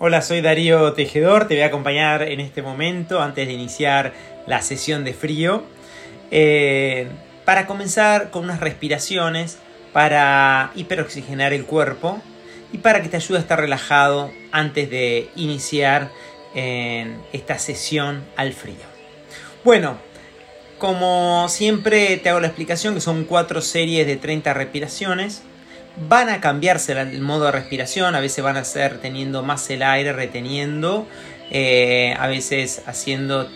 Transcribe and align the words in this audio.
Hola, 0.00 0.22
soy 0.22 0.40
Darío 0.40 0.92
Tejedor, 0.92 1.46
te 1.46 1.54
voy 1.54 1.62
a 1.62 1.66
acompañar 1.66 2.22
en 2.24 2.40
este 2.40 2.62
momento 2.62 3.22
antes 3.22 3.46
de 3.46 3.52
iniciar 3.52 4.12
la 4.44 4.60
sesión 4.60 5.04
de 5.04 5.14
frío 5.14 5.62
eh, 6.32 7.06
para 7.44 7.68
comenzar 7.68 8.30
con 8.30 8.42
unas 8.42 8.58
respiraciones 8.58 9.58
para 9.92 10.72
hiperoxigenar 10.74 11.52
el 11.52 11.64
cuerpo 11.64 12.20
y 12.72 12.78
para 12.78 13.02
que 13.02 13.08
te 13.08 13.18
ayude 13.18 13.38
a 13.38 13.40
estar 13.40 13.60
relajado 13.60 14.32
antes 14.50 14.90
de 14.90 15.30
iniciar 15.36 16.10
esta 16.54 17.58
sesión 17.58 18.24
al 18.36 18.52
frío. 18.52 18.74
Bueno, 19.62 19.98
como 20.78 21.48
siempre 21.48 22.16
te 22.16 22.30
hago 22.30 22.40
la 22.40 22.48
explicación 22.48 22.94
que 22.94 23.00
son 23.00 23.24
cuatro 23.24 23.60
series 23.60 24.08
de 24.08 24.16
30 24.16 24.54
respiraciones 24.54 25.42
van 25.96 26.28
a 26.28 26.40
cambiarse 26.40 26.92
el 26.92 27.20
modo 27.20 27.46
de 27.46 27.52
respiración, 27.52 28.14
a 28.14 28.20
veces 28.20 28.42
van 28.42 28.56
a 28.56 28.64
ser 28.64 28.98
teniendo 28.98 29.42
más 29.42 29.68
el 29.70 29.82
aire, 29.82 30.12
reteniendo, 30.12 31.06
eh, 31.50 32.14
a 32.18 32.26
veces 32.26 32.82
haciendo 32.86 33.48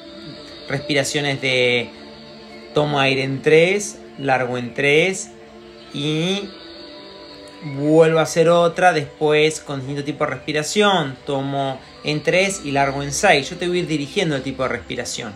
respiraciones 0.69 1.41
de 1.41 1.91
tomo 2.75 3.01
aire 3.01 3.25
en 3.25 3.43
3, 3.43 3.99
largo 4.19 4.59
en 4.59 4.75
3 4.75 5.31
y 5.95 6.51
vuelvo 7.63 8.21
a 8.21 8.23
hacer 8.23 8.49
otra 8.49 8.93
después 8.93 9.61
con 9.61 9.81
distinto 9.81 10.05
tipo 10.05 10.25
de 10.25 10.31
respiración, 10.31 11.17
tomo 11.27 11.81
en 12.05 12.23
3 12.23 12.63
y 12.65 12.71
largo 12.71 13.03
en 13.03 13.13
6. 13.13 13.51
Yo 13.51 13.57
te 13.57 13.67
voy 13.67 13.79
a 13.79 13.81
ir 13.81 13.89
dirigiendo 13.89 14.37
el 14.37 14.43
tipo 14.43 14.63
de 14.63 14.69
respiración. 14.69 15.33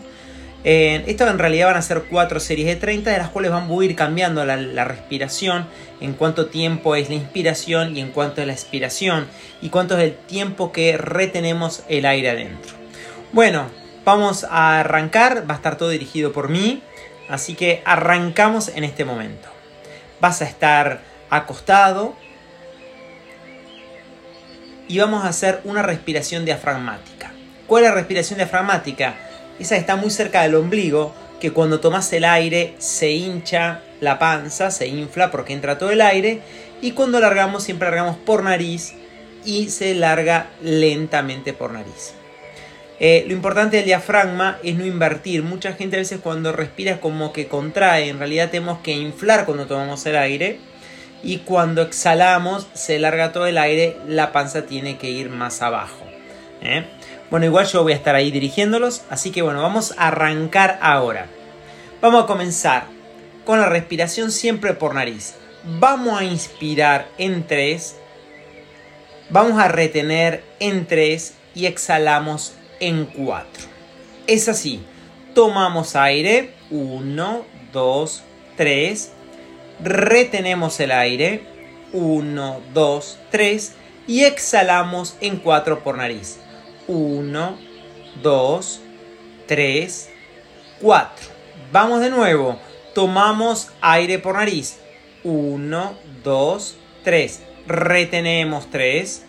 Eh, 0.64 1.02
esto 1.08 1.26
en 1.26 1.38
realidad 1.38 1.66
van 1.66 1.76
a 1.76 1.82
ser 1.82 2.04
cuatro 2.08 2.38
series 2.38 2.68
de 2.68 2.76
30, 2.76 3.10
de 3.10 3.18
las 3.18 3.30
cuales 3.30 3.50
van 3.50 3.68
a 3.68 3.84
ir 3.84 3.96
cambiando 3.96 4.44
la, 4.44 4.84
respiración, 4.84 5.66
en 6.00 6.12
cuánto 6.14 6.46
tiempo 6.46 6.94
es 6.94 7.08
la 7.08 7.16
inspiración 7.16 7.96
y 7.96 8.00
en 8.00 8.10
cuánto 8.10 8.40
es 8.40 8.46
la 8.46 8.52
expiración, 8.52 9.26
y 9.60 9.70
cuánto 9.70 9.98
es 9.98 10.04
el 10.04 10.14
tiempo 10.14 10.70
que 10.70 10.96
retenemos 10.96 11.82
el 11.88 12.06
aire 12.06 12.30
adentro. 12.30 12.74
Bueno, 13.32 13.66
vamos 14.04 14.44
a 14.44 14.80
arrancar, 14.80 15.48
va 15.50 15.54
a 15.54 15.56
estar 15.56 15.76
todo 15.76 15.88
dirigido 15.88 16.32
por 16.32 16.48
mí, 16.48 16.82
así 17.28 17.54
que 17.54 17.82
arrancamos 17.84 18.68
en 18.68 18.84
este 18.84 19.04
momento. 19.04 19.48
Vas 20.20 20.42
a 20.42 20.44
estar 20.44 21.00
acostado 21.28 22.14
y 24.86 24.98
vamos 24.98 25.24
a 25.24 25.28
hacer 25.28 25.60
una 25.64 25.82
respiración 25.82 26.44
diafragmática. 26.44 27.32
¿Cuál 27.66 27.84
es 27.84 27.90
la 27.90 27.94
respiración 27.96 28.36
diafragmática? 28.38 29.14
Esa 29.62 29.76
está 29.76 29.96
muy 29.96 30.10
cerca 30.10 30.42
del 30.42 30.54
ombligo, 30.54 31.14
que 31.40 31.52
cuando 31.52 31.80
tomas 31.80 32.12
el 32.12 32.24
aire 32.24 32.74
se 32.78 33.10
hincha 33.10 33.80
la 34.00 34.18
panza, 34.18 34.70
se 34.70 34.86
infla 34.86 35.30
porque 35.30 35.52
entra 35.52 35.78
todo 35.78 35.90
el 35.90 36.00
aire, 36.00 36.40
y 36.80 36.92
cuando 36.92 37.20
largamos 37.20 37.64
siempre 37.64 37.88
largamos 37.88 38.16
por 38.16 38.42
nariz 38.42 38.94
y 39.44 39.68
se 39.70 39.94
larga 39.94 40.46
lentamente 40.62 41.52
por 41.52 41.72
nariz. 41.72 42.14
Eh, 43.04 43.24
lo 43.26 43.32
importante 43.32 43.78
del 43.78 43.86
diafragma 43.86 44.58
es 44.62 44.76
no 44.76 44.86
invertir. 44.86 45.42
Mucha 45.42 45.72
gente 45.72 45.96
a 45.96 45.98
veces 45.98 46.20
cuando 46.22 46.52
respira 46.52 47.00
como 47.00 47.32
que 47.32 47.48
contrae. 47.48 48.08
En 48.08 48.18
realidad 48.18 48.50
tenemos 48.50 48.78
que 48.78 48.92
inflar 48.92 49.44
cuando 49.44 49.66
tomamos 49.66 50.06
el 50.06 50.16
aire. 50.16 50.60
Y 51.24 51.38
cuando 51.38 51.82
exhalamos 51.82 52.68
se 52.74 53.00
larga 53.00 53.32
todo 53.32 53.46
el 53.46 53.58
aire. 53.58 53.96
La 54.06 54.30
panza 54.30 54.66
tiene 54.66 54.98
que 54.98 55.10
ir 55.10 55.30
más 55.30 55.62
abajo. 55.62 56.06
¿eh? 56.62 56.84
Bueno, 57.32 57.46
igual 57.46 57.66
yo 57.66 57.82
voy 57.82 57.94
a 57.94 57.96
estar 57.96 58.14
ahí 58.14 58.30
dirigiéndolos, 58.30 59.04
así 59.08 59.30
que 59.30 59.40
bueno, 59.40 59.62
vamos 59.62 59.94
a 59.96 60.08
arrancar 60.08 60.78
ahora. 60.82 61.28
Vamos 62.02 62.24
a 62.24 62.26
comenzar 62.26 62.84
con 63.46 63.58
la 63.58 63.70
respiración 63.70 64.30
siempre 64.30 64.74
por 64.74 64.94
nariz. 64.94 65.36
Vamos 65.64 66.20
a 66.20 66.24
inspirar 66.24 67.08
en 67.16 67.46
3, 67.46 67.96
vamos 69.30 69.58
a 69.58 69.68
retener 69.68 70.44
en 70.60 70.84
3 70.84 71.32
y 71.54 71.64
exhalamos 71.64 72.52
en 72.80 73.06
4. 73.06 73.64
Es 74.26 74.50
así, 74.50 74.84
tomamos 75.34 75.96
aire, 75.96 76.50
1, 76.68 77.46
2, 77.72 78.22
3, 78.58 79.12
retenemos 79.82 80.78
el 80.80 80.90
aire, 80.92 81.44
1, 81.94 82.60
2, 82.74 83.18
3 83.30 83.72
y 84.06 84.24
exhalamos 84.24 85.16
en 85.22 85.38
4 85.38 85.82
por 85.82 85.96
nariz. 85.96 86.38
1, 86.88 87.58
2, 88.22 88.80
3, 89.46 90.10
4. 90.80 91.26
Vamos 91.72 92.00
de 92.00 92.10
nuevo. 92.10 92.58
Tomamos 92.94 93.70
aire 93.80 94.18
por 94.18 94.34
nariz. 94.34 94.78
1, 95.24 95.94
2, 96.24 96.76
3. 97.04 97.40
Retenemos 97.66 98.70
3. 98.70 99.24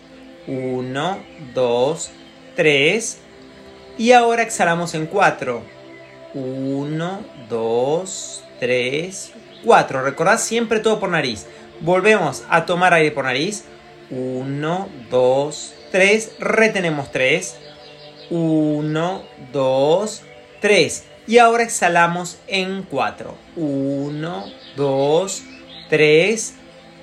1, 0.46 1.18
2, 1.54 2.10
3. 2.56 3.18
Y 3.96 4.12
ahora 4.12 4.42
exhalamos 4.42 4.94
en 4.94 5.06
4. 5.06 5.62
1, 6.34 7.20
2, 7.48 8.44
3, 8.60 9.32
4. 9.64 10.02
Recordad 10.02 10.38
siempre 10.38 10.80
todo 10.80 11.00
por 11.00 11.08
nariz. 11.08 11.46
Volvemos 11.80 12.44
a 12.48 12.66
tomar 12.66 12.92
aire 12.92 13.12
por 13.12 13.24
nariz. 13.24 13.64
1, 14.10 14.88
2, 15.10 15.74
3, 15.74 15.83
retenemos 16.38 17.12
3. 17.12 17.56
1, 18.30 19.22
2, 19.52 20.22
3. 20.60 21.04
Y 21.26 21.38
ahora 21.38 21.62
exhalamos 21.62 22.38
en 22.46 22.82
4. 22.82 23.34
1, 23.56 24.44
2, 24.76 25.42
3, 25.88 26.54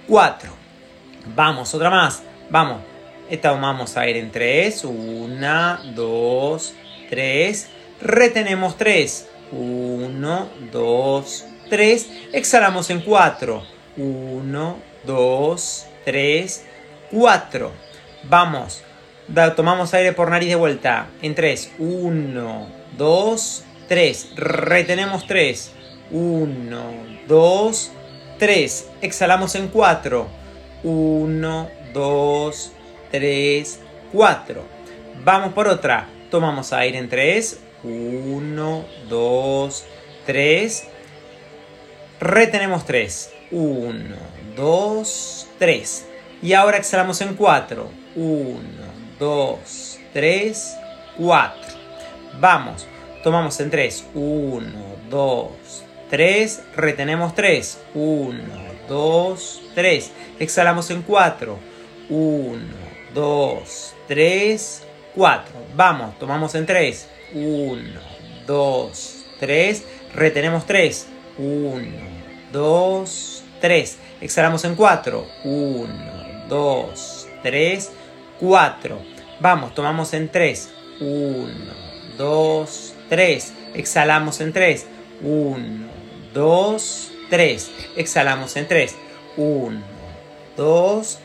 4. 0.07 0.49
Vamos, 1.35 1.73
otra 1.73 1.89
más. 1.89 2.21
Vamos. 2.49 2.81
Tomamos 3.41 3.95
aire 3.95 4.19
en 4.19 4.31
3. 4.31 4.83
1, 4.83 5.79
2, 5.95 6.73
3. 7.09 7.69
Retenemos 8.01 8.77
3. 8.77 9.27
1, 9.51 10.49
2, 10.71 11.45
3. 11.69 12.09
Exhalamos 12.33 12.89
en 12.89 13.01
4. 13.01 13.63
1, 13.97 14.77
2, 15.05 15.85
3, 16.05 16.65
4. 17.11 17.90
Vamos. 18.23 18.83
tomamos 19.55 19.93
aire 19.93 20.13
por 20.13 20.29
nariz 20.29 20.49
de 20.49 20.55
vuelta. 20.55 21.07
En 21.21 21.35
3. 21.35 21.73
1, 21.79 22.67
2, 22.97 23.63
3. 23.87 24.35
Retenemos 24.35 25.25
3. 25.27 25.71
1, 26.11 26.81
2, 27.27 27.91
3. 28.37 28.89
Exhalamos 29.01 29.55
en 29.55 29.67
4. 29.67 30.27
1, 30.83 31.69
2, 31.93 32.71
3, 33.11 33.79
4. 34.11 34.63
Vamos 35.23 35.53
por 35.53 35.67
otra. 35.67 36.07
Tomamos 36.29 36.73
aire 36.73 36.97
en 36.97 37.09
3. 37.09 37.59
1, 37.83 38.85
2, 39.09 39.85
3. 40.25 40.87
Retenemos 42.19 42.85
3. 42.85 43.33
1, 43.51 44.15
2, 44.55 45.47
3. 45.57 46.05
Y 46.43 46.53
ahora 46.53 46.77
exhalamos 46.77 47.21
en 47.21 47.35
4. 47.35 48.00
1, 48.15 48.59
2, 49.19 49.99
3, 50.13 50.77
4. 51.17 51.53
Vamos. 52.39 52.87
Tomamos 53.23 53.59
en 53.59 53.69
3. 53.69 54.05
1, 54.13 54.61
2, 55.09 55.49
3. 56.09 56.63
Retenemos 56.75 57.35
3. 57.35 57.79
1, 57.93 58.37
2, 58.87 59.61
3. 59.75 60.11
Exhalamos 60.39 60.89
en 60.91 61.01
4. 61.03 61.57
1, 62.09 62.59
2, 63.13 63.93
3, 64.07 64.83
4. 65.15 65.53
Vamos. 65.75 66.17
Tomamos 66.19 66.55
en 66.55 66.65
3. 66.65 67.07
1, 67.33 67.81
2, 68.47 69.25
3. 69.39 69.83
Retenemos 70.15 70.65
3. 70.65 71.07
1, 71.37 71.81
2, 72.51 73.43
3. 73.61 73.97
Exhalamos 74.21 74.65
en 74.65 74.75
4. 74.75 75.27
1, 75.43 76.47
2, 76.49 77.27
3, 77.43 77.91
4. 78.41 78.99
Vamos, 79.39 79.73
tomamos 79.73 80.13
en 80.13 80.29
3. 80.29 80.69
1, 80.99 81.47
2, 82.17 82.93
3. 83.07 83.53
Exhalamos 83.75 84.41
en 84.41 84.51
3. 84.51 84.87
1, 85.21 85.87
2, 86.33 87.11
3. 87.29 87.71
Exhalamos 87.95 88.57
en 88.57 88.67
3. 88.67 88.95
1, 89.37 89.81
2, 90.57 91.19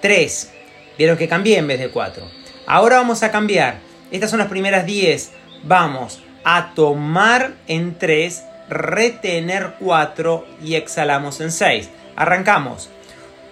3. 0.00 0.52
Vieron 0.98 1.16
que 1.16 1.28
cambié 1.28 1.58
en 1.58 1.66
vez 1.66 1.80
de 1.80 1.88
4. 1.88 2.24
Ahora 2.66 2.96
vamos 2.96 3.22
a 3.22 3.30
cambiar. 3.30 3.78
Estas 4.10 4.30
son 4.30 4.38
las 4.38 4.48
primeras 4.48 4.84
10. 4.84 5.32
Vamos 5.64 6.22
a 6.44 6.72
tomar 6.74 7.54
en 7.66 7.98
3, 7.98 8.42
retener 8.68 9.74
4 9.78 10.46
y 10.62 10.74
exhalamos 10.74 11.40
en 11.40 11.52
6. 11.52 11.90
Arrancamos. 12.16 12.90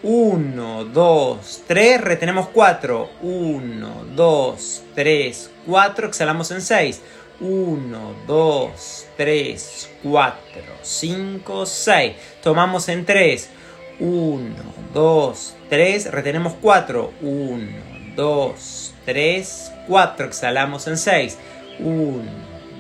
1, 0.03 0.85
2, 0.85 1.63
3, 1.67 2.01
retenemos 2.01 2.49
4. 2.49 3.11
1, 3.21 4.05
2, 4.15 4.83
3, 4.95 5.51
4, 5.67 6.07
exhalamos 6.07 6.51
en 6.53 6.61
6. 6.61 7.03
1, 7.41 8.15
2, 8.27 9.07
3, 9.17 9.91
4, 10.05 10.39
5, 10.83 11.67
6. 11.67 12.13
Tomamos 12.43 12.89
en 12.89 13.05
3. 13.05 13.51
1, 13.99 14.55
2, 14.95 15.57
3, 15.69 16.11
retenemos 16.13 16.55
4. 16.61 17.13
1, 17.21 17.69
2, 18.15 18.95
3, 19.05 19.73
4. 19.89 20.27
Exhalamos 20.27 20.87
en 20.87 20.97
6. 20.97 21.39
1, 21.81 22.23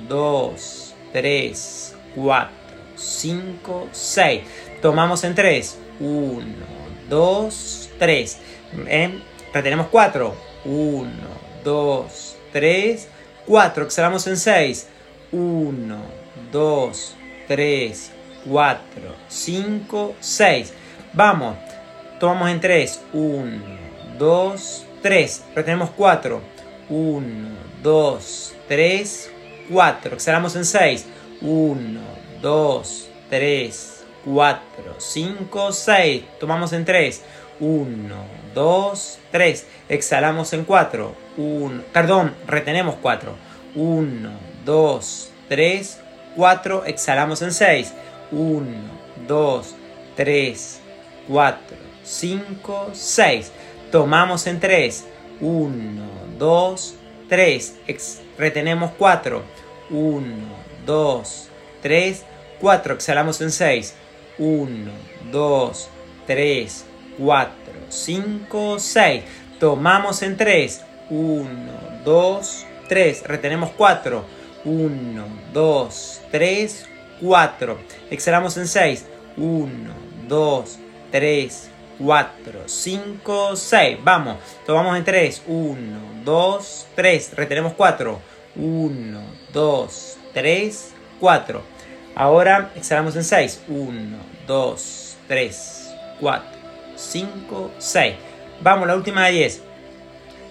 2, 0.08 0.94
3, 1.12 1.96
4, 2.14 2.48
5, 2.96 3.88
6. 3.90 4.42
Tomamos 4.80 5.24
en 5.24 5.34
3. 5.34 5.78
1, 6.00 6.44
2, 7.08 7.90
3. 7.98 8.38
Retenemos 9.52 9.88
4. 9.88 10.34
1, 10.64 11.10
2, 11.64 12.36
3, 12.52 13.08
4. 13.46 13.84
Exhalamos 13.84 14.26
en 14.26 14.36
6. 14.36 14.88
1, 15.32 16.02
2, 16.52 17.14
3, 17.46 18.12
4, 18.48 18.80
5, 19.28 20.14
6. 20.20 20.72
Vamos. 21.12 21.56
Tomamos 22.20 22.50
en 22.50 22.60
3. 22.60 23.00
1, 23.12 23.62
2, 24.18 24.86
3. 25.02 25.44
Retenemos 25.54 25.90
4. 25.90 26.40
1, 26.88 27.48
2, 27.82 28.54
3, 28.68 29.30
4. 29.70 30.14
Exhalamos 30.14 30.56
en 30.56 30.64
6. 30.64 31.06
1, 31.40 32.00
2, 32.42 33.08
3, 33.30 33.97
4, 34.28 34.60
5, 34.98 35.72
6. 35.72 36.24
Tomamos 36.38 36.72
en 36.74 36.84
3. 36.84 37.22
1, 37.60 38.14
2, 38.54 39.18
3. 39.32 39.66
Exhalamos 39.88 40.52
en 40.52 40.64
4. 40.64 41.14
1, 41.38 41.82
perdón, 41.92 42.34
retenemos 42.46 42.96
4. 43.00 43.34
1, 43.74 44.30
2, 44.66 45.30
3, 45.48 46.00
4. 46.36 46.84
Exhalamos 46.84 47.40
en 47.40 47.52
6. 47.52 47.94
1, 48.30 48.66
2, 49.26 49.74
3, 50.14 50.80
4, 51.26 51.58
5, 52.04 52.90
6. 52.92 53.52
Tomamos 53.90 54.46
en 54.46 54.60
3. 54.60 55.06
1, 55.40 56.02
2, 56.38 56.94
3. 57.30 57.76
retenemos 58.36 58.90
4. 58.98 59.42
1, 59.88 60.26
2, 60.84 61.48
3, 61.82 62.24
4. 62.60 62.94
Exhalamos 62.94 63.40
en 63.40 63.50
6. 63.50 63.94
1, 64.38 64.90
2, 65.32 65.88
3, 66.26 66.84
4, 67.18 67.52
5, 67.88 68.78
6. 68.78 69.24
Tomamos 69.58 70.22
en 70.22 70.36
3. 70.36 70.84
1, 71.10 71.48
2, 72.04 72.66
3. 72.88 73.22
Retenemos 73.24 73.70
4. 73.76 74.24
1, 74.64 75.24
2, 75.52 76.20
3, 76.30 76.86
4. 77.20 77.78
Exhalamos 78.10 78.56
en 78.56 78.68
6. 78.68 79.06
1, 79.36 79.68
2, 80.28 80.78
3, 81.10 81.70
4, 81.98 82.62
5, 82.66 83.56
6. 83.56 83.98
Vamos. 84.04 84.36
Tomamos 84.66 84.96
en 84.96 85.04
3. 85.04 85.42
1, 85.46 85.76
2, 86.24 86.86
3. 86.94 87.34
Retenemos 87.34 87.72
4. 87.74 88.20
1, 88.56 89.20
2, 89.52 90.18
3, 90.34 90.94
4. 91.20 91.77
Ahora 92.18 92.72
exhalamos 92.74 93.14
en 93.14 93.22
6. 93.22 93.62
1, 93.68 94.18
2, 94.48 95.16
3, 95.28 95.94
4, 96.18 96.44
5, 96.96 97.70
6. 97.78 98.14
Vamos, 98.60 98.88
la 98.88 98.96
última 98.96 99.26
de 99.26 99.32
10. 99.34 99.62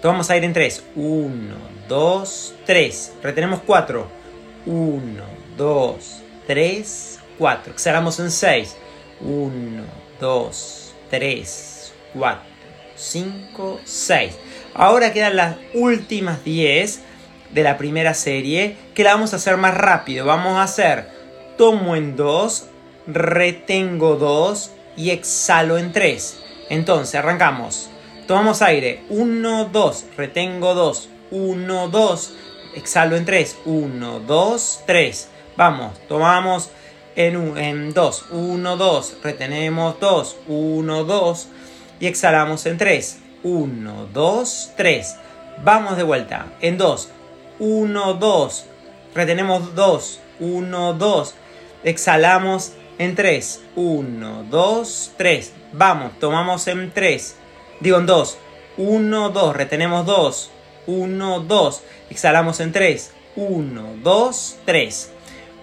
Tomamos 0.00 0.30
aire 0.30 0.46
en 0.46 0.54
3. 0.54 0.84
1, 0.96 1.54
2, 1.86 2.54
3. 2.64 3.12
Retenemos 3.22 3.60
4. 3.66 4.08
1, 4.64 5.24
2, 5.58 6.22
3, 6.46 7.20
4. 7.36 7.72
Exhalamos 7.74 8.18
en 8.18 8.30
6. 8.30 8.76
1, 9.20 9.82
2, 10.20 10.94
3, 11.10 11.92
4, 12.14 12.40
5, 12.96 13.80
6. 13.84 14.38
Ahora 14.72 15.12
quedan 15.12 15.36
las 15.36 15.56
últimas 15.74 16.42
10 16.44 17.02
de 17.52 17.62
la 17.62 17.76
primera 17.76 18.14
serie 18.14 18.76
que 18.94 19.04
la 19.04 19.12
vamos 19.12 19.34
a 19.34 19.36
hacer 19.36 19.58
más 19.58 19.74
rápido. 19.74 20.24
Vamos 20.24 20.56
a 20.56 20.62
hacer 20.62 21.17
tomo 21.58 21.96
en 21.96 22.16
2, 22.16 22.66
retengo 23.06 24.16
2 24.16 24.70
y 24.96 25.10
exhalo 25.10 25.76
en 25.76 25.92
3. 25.92 26.38
Entonces 26.70 27.14
arrancamos. 27.16 27.90
Tomamos 28.26 28.62
aire. 28.62 29.02
1, 29.10 29.68
2, 29.70 30.04
retengo 30.16 30.74
2. 30.74 31.08
1, 31.30 31.88
2, 31.88 32.32
exhalo 32.76 33.16
en 33.16 33.26
3. 33.26 33.58
1, 33.66 34.20
2, 34.20 34.80
3. 34.86 35.28
Vamos, 35.56 35.98
tomamos 36.08 36.70
en 37.16 37.92
2. 37.92 38.24
1, 38.30 38.76
2, 38.76 39.16
retenemos 39.22 40.00
2. 40.00 40.36
1, 40.46 41.04
2 41.04 41.48
y 42.00 42.06
exhalamos 42.06 42.64
en 42.66 42.78
3. 42.78 43.18
1, 43.42 44.08
2, 44.12 44.72
3. 44.76 45.16
Vamos 45.64 45.96
de 45.96 46.02
vuelta. 46.04 46.46
En 46.60 46.78
2. 46.78 47.08
1, 47.58 48.14
2. 48.14 48.64
Retenemos 49.14 49.74
2. 49.74 50.20
1, 50.40 50.92
2. 50.94 51.34
Exhalamos 51.84 52.72
en 52.98 53.14
3. 53.14 53.62
1, 53.76 54.46
2, 54.50 55.12
3. 55.16 55.52
Vamos, 55.72 56.18
tomamos 56.18 56.66
en 56.68 56.90
3. 56.92 57.36
Digo 57.80 57.98
en 57.98 58.06
2. 58.06 58.38
1, 58.76 59.30
2. 59.30 59.56
Retenemos 59.56 60.06
2. 60.06 60.50
1, 60.86 61.40
2. 61.40 61.82
Exhalamos 62.10 62.60
en 62.60 62.72
3. 62.72 63.12
1, 63.36 63.82
2, 64.02 64.56
3. 64.64 65.12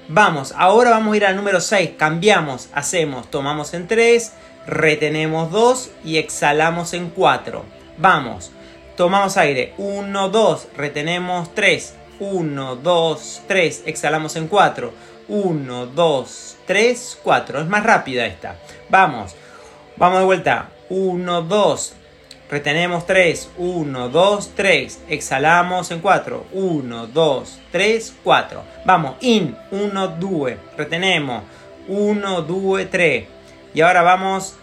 Vamos, 0.08 0.54
ahora 0.56 0.92
vamos 0.92 1.14
a 1.14 1.18
ir 1.18 1.26
al 1.26 1.36
número 1.36 1.60
6. 1.60 1.92
Cambiamos, 1.98 2.70
hacemos, 2.74 3.30
tomamos 3.32 3.74
en 3.74 3.88
3, 3.88 4.34
retenemos 4.68 5.52
2 5.52 5.92
y 6.04 6.18
exhalamos 6.18 6.94
en 6.94 7.10
4. 7.10 7.66
Vamos, 7.98 8.52
tomamos 8.96 9.36
aire. 9.38 9.74
1, 9.80 10.30
2, 10.30 10.68
retenemos 10.78 11.56
3. 11.56 11.96
1, 12.20 12.76
2, 12.76 13.42
3, 13.48 13.84
exhalamos 13.88 14.36
en 14.36 14.48
4. 14.48 14.94
1, 15.28 15.86
2, 15.88 16.58
3, 16.66 17.20
4. 17.24 17.62
Es 17.62 17.68
más 17.68 17.84
rápida 17.84 18.26
esta. 18.26 18.56
Vamos, 18.90 19.36
vamos 19.98 20.20
de 20.20 20.26
vuelta. 20.26 20.70
1, 20.90 21.42
2, 21.42 21.96
Retenemos 22.50 23.08
3, 23.08 23.50
1, 23.58 24.10
2, 24.10 24.52
3. 24.56 25.00
Exhalamos 25.10 25.90
en 25.90 26.00
4, 26.00 26.46
1, 26.52 27.08
2, 27.08 27.60
3, 27.72 28.14
4. 28.24 28.64
Vamos, 28.86 29.16
in, 29.22 29.58
1, 29.72 30.08
2. 30.08 30.52
Retenemos, 30.78 31.44
1, 31.88 32.42
2, 32.44 32.90
3. 32.92 33.26
Y 33.74 33.82
ahora 33.82 34.04
vamos 34.04 34.58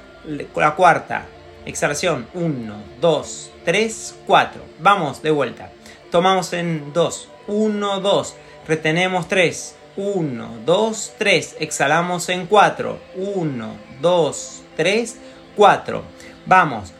con 0.53 0.62
la 0.62 0.76
cuarta. 0.76 1.26
Exhalación, 1.67 2.29
1, 2.35 2.75
2, 3.00 3.50
3, 3.64 4.14
4. 4.29 4.62
Vamos 4.79 5.20
de 5.20 5.32
vuelta. 5.32 5.70
Tomamos 6.12 6.53
en 6.53 6.93
2, 6.93 7.28
1, 7.49 8.00
2. 8.00 8.37
Retenemos 8.69 9.26
3, 9.26 9.76
1, 9.96 10.58
2, 10.64 11.12
3. 11.18 11.56
Exhalamos 11.61 12.28
en 12.28 12.46
4, 12.46 12.99
1, 13.16 13.76
2, 14.00 14.62
3, 14.76 15.18
4. 15.56 16.02
Vamos. 16.46 16.92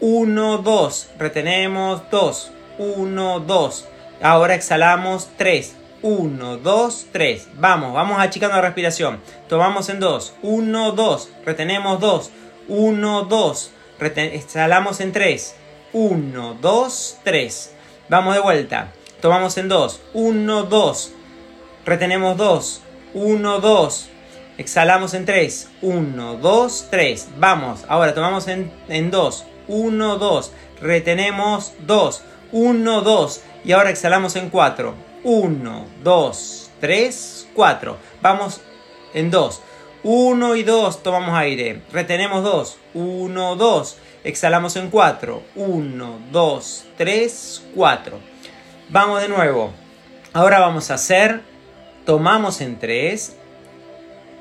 1, 0.00 0.58
2. 0.58 1.10
Retenemos 1.18 2.02
2. 2.10 2.52
1, 2.78 3.40
2. 3.40 3.88
Ahora 4.22 4.54
exhalamos 4.54 5.28
3. 5.36 5.76
1, 6.02 6.56
2, 6.56 7.06
3. 7.12 7.48
Vamos, 7.54 7.94
vamos 7.94 8.18
achicando 8.18 8.56
la 8.56 8.62
respiración. 8.62 9.20
Tomamos 9.48 9.88
en 9.88 10.00
2. 10.00 10.34
1, 10.42 10.92
2. 10.92 11.30
Retenemos 11.44 12.00
2. 12.00 12.30
1, 12.68 13.22
2. 13.24 13.70
exhalamos 14.16 15.00
en 15.00 15.12
3. 15.12 15.54
1, 15.92 16.56
2, 16.60 17.18
3. 17.22 17.74
Vamos 18.08 18.34
de 18.34 18.40
vuelta. 18.40 18.92
Tomamos 19.20 19.56
en 19.58 19.68
2. 19.68 20.00
1, 20.14 20.62
2. 20.64 21.12
Retenemos 21.84 22.36
2. 22.36 22.82
1, 23.14 23.60
2. 23.60 24.08
Exhalamos 24.58 25.14
en 25.14 25.24
3. 25.24 25.70
1, 25.82 26.36
2, 26.36 26.86
3. 26.90 27.28
Vamos. 27.38 27.84
Ahora 27.88 28.14
tomamos 28.14 28.48
en, 28.48 28.70
en 28.88 29.10
2. 29.10 29.44
1, 29.68 30.18
2. 30.18 30.52
Retenemos 30.80 31.72
2. 31.86 32.22
1, 32.52 33.00
2. 33.00 33.42
Y 33.64 33.72
ahora 33.72 33.90
exhalamos 33.90 34.36
en 34.36 34.50
4. 34.50 34.94
1, 35.22 35.86
2, 36.02 36.70
3, 36.80 37.48
4. 37.54 37.96
Vamos 38.22 38.60
en 39.14 39.30
2. 39.30 39.62
1 40.02 40.56
y 40.56 40.62
2 40.62 41.02
tomamos 41.02 41.36
aire. 41.36 41.82
Retenemos 41.92 42.42
2. 42.42 42.78
1, 42.94 43.56
2. 43.56 43.98
Exhalamos 44.24 44.76
en 44.76 44.90
4. 44.90 45.42
1, 45.54 46.18
2, 46.32 46.84
3, 46.96 47.62
4. 47.74 48.18
Vamos 48.88 49.20
de 49.20 49.28
nuevo. 49.28 49.72
Ahora 50.32 50.60
vamos 50.60 50.90
a 50.90 50.94
hacer. 50.94 51.42
Tomamos 52.04 52.60
en 52.60 52.78
3. 52.78 53.36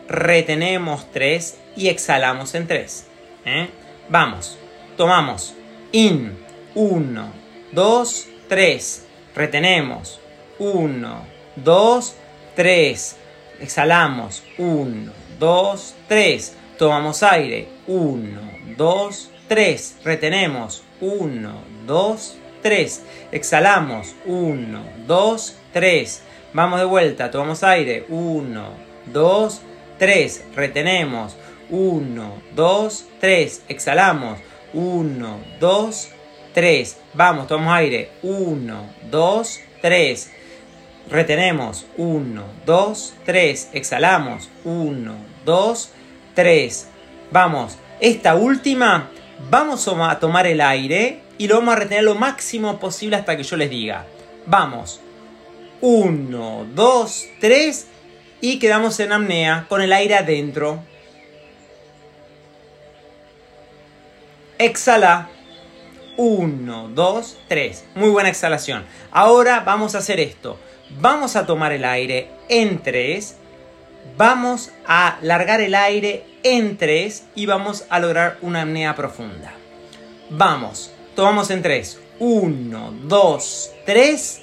Retenemos 0.08 1.12
3 1.12 1.58
y 1.76 1.90
exhalamos 1.90 2.56
en 2.56 2.68
3. 2.68 3.08
¿Eh? 3.46 3.70
Vamos 4.10 4.58
tomamos 5.00 5.54
in 5.94 6.38
1, 6.76 7.32
2, 7.72 8.28
3, 8.50 9.08
retenemos 9.34 10.20
1, 10.60 11.26
2, 11.56 12.16
3, 12.54 13.16
exhalamos 13.62 14.44
1, 14.58 15.14
2, 15.40 15.96
3, 16.10 16.58
tomamos 16.78 17.24
aire 17.24 17.70
1, 17.88 18.42
2, 18.76 19.32
3, 19.48 19.96
retenemos 20.04 20.84
1, 21.00 21.54
2, 21.88 22.38
3. 22.62 23.04
Exhalamos. 23.32 24.16
1, 24.26 24.84
2, 25.08 25.56
3. 25.74 26.22
Vamos 26.54 26.80
de 26.80 26.86
vuelta. 26.86 27.30
Tomamos 27.30 27.64
aire. 27.64 28.06
1, 28.10 28.70
2, 29.14 29.62
3. 30.00 30.46
Retenemos. 30.56 31.36
1, 31.70 32.34
2, 32.56 33.06
3. 33.20 33.64
Exhalamos. 33.68 34.40
1, 34.74 35.40
2, 35.60 36.10
3. 36.54 36.98
Vamos, 37.14 37.48
tomamos 37.48 37.74
aire. 37.74 38.10
1, 38.24 38.90
2, 39.12 39.60
3. 39.82 40.32
Retenemos. 41.12 41.86
1, 41.98 42.44
2, 42.66 43.14
3. 43.26 43.70
Exhalamos. 43.74 44.50
1, 44.64 45.16
2, 45.46 45.92
3. 46.34 46.88
Vamos. 47.32 47.78
Esta 48.00 48.36
última, 48.36 49.10
vamos 49.52 49.88
a 49.88 50.20
tomar 50.20 50.48
el 50.48 50.62
aire 50.62 51.20
y 51.38 51.48
lo 51.48 51.56
vamos 51.56 51.76
a 51.76 51.80
retener 51.80 52.04
lo 52.06 52.16
máximo 52.16 52.80
posible 52.80 53.18
hasta 53.18 53.38
que 53.38 53.44
yo 53.44 53.56
les 53.56 53.70
diga. 53.70 54.06
Vamos. 54.46 55.02
1, 55.82 56.68
2, 56.74 57.28
3 57.40 57.88
y 58.42 58.60
quedamos 58.60 59.00
en 59.00 59.12
apnea 59.12 59.66
con 59.70 59.82
el 59.82 59.94
aire 59.94 60.16
adentro. 60.16 60.84
Exhala. 64.58 65.30
1, 66.18 66.90
2, 66.90 67.38
3. 67.48 67.86
Muy 67.96 68.10
buena 68.10 68.30
exhalación. 68.30 68.86
Ahora 69.12 69.62
vamos 69.62 69.96
a 69.96 70.00
hacer 70.00 70.20
esto. 70.20 70.60
Vamos 71.00 71.36
a 71.36 71.46
tomar 71.46 71.72
el 71.72 71.86
aire 71.86 72.30
en 72.50 72.80
3. 72.80 73.38
Vamos 74.18 74.72
a 74.86 75.18
largar 75.22 75.62
el 75.62 75.76
aire 75.76 76.26
en 76.44 76.78
3 76.78 77.28
y 77.36 77.46
vamos 77.46 77.86
a 77.90 78.00
lograr 78.00 78.38
una 78.42 78.64
apnea 78.64 78.96
profunda. 78.96 79.54
Vamos, 80.30 80.92
tomamos 81.16 81.50
en 81.52 81.62
3. 81.62 82.02
1, 82.20 82.94
2, 83.04 83.72
3. 83.86 84.42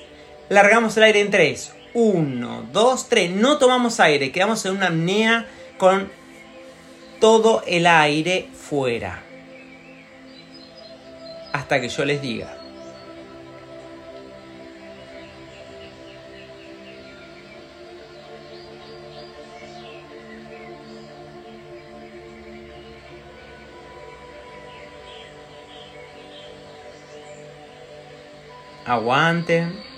Largamos 0.49 0.97
el 0.97 1.03
aire 1.03 1.21
en 1.21 1.31
3. 1.31 1.75
1, 1.95 2.69
2, 2.73 3.09
3. 3.09 3.31
No 3.33 3.59
tomamos 3.59 4.00
aire, 4.00 4.31
quedamos 4.31 4.65
en 4.67 4.76
una 4.76 4.88
apnea 4.88 5.47
con 5.79 6.11
todo 7.21 7.62
el 7.67 7.87
aire 7.87 8.49
fuera. 8.55 9.23
Hasta 11.53 11.81
que 11.81 11.88
yo 11.88 12.05
les 12.05 12.21
diga. 12.21 12.55
Aguanten. 28.85 29.96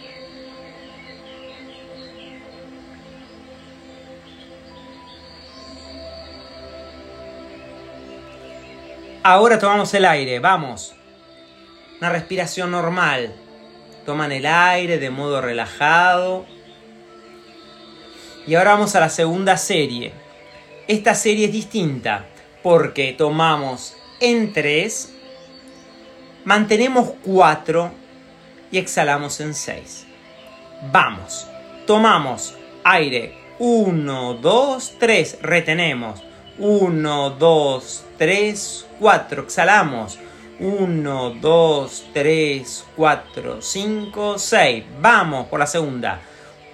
Ahora 9.31 9.59
tomamos 9.59 9.93
el 9.93 10.07
aire, 10.07 10.39
vamos. 10.39 10.95
Una 12.01 12.09
respiración 12.09 12.71
normal. 12.71 13.35
Toman 14.07 14.33
el 14.33 14.47
aire 14.47 14.99
de 14.99 15.11
modo 15.11 15.43
relajado. 15.43 16.47
Y 18.47 18.55
ahora 18.55 18.71
vamos 18.71 18.95
a 18.95 19.01
la 19.01 19.11
segunda 19.11 19.59
serie. 19.59 20.15
Esta 20.87 21.15
serie 21.15 21.45
es 21.45 21.53
distinta 21.53 22.25
porque 22.63 23.13
tomamos 23.13 23.99
en 24.19 24.55
3, 24.55 25.13
mantenemos 26.47 27.13
4 27.23 27.93
y 28.71 28.79
exhalamos 28.79 29.41
en 29.41 29.53
6. 29.53 30.07
Vamos, 30.91 31.47
tomamos 31.87 32.55
aire 32.83 33.35
1, 33.59 34.35
2, 34.41 34.95
3, 34.99 35.39
retenemos 35.43 36.23
1, 36.59 37.31
2, 37.31 38.05
3, 38.19 38.87
4, 38.99 39.43
exhalamos 39.43 40.19
1, 40.61 41.37
2, 41.41 42.05
3, 42.13 42.85
4, 42.97 43.63
5, 43.63 44.39
6. 44.39 44.85
Vamos 45.01 45.47
por 45.47 45.61
la 45.61 45.67
segunda. 45.67 46.21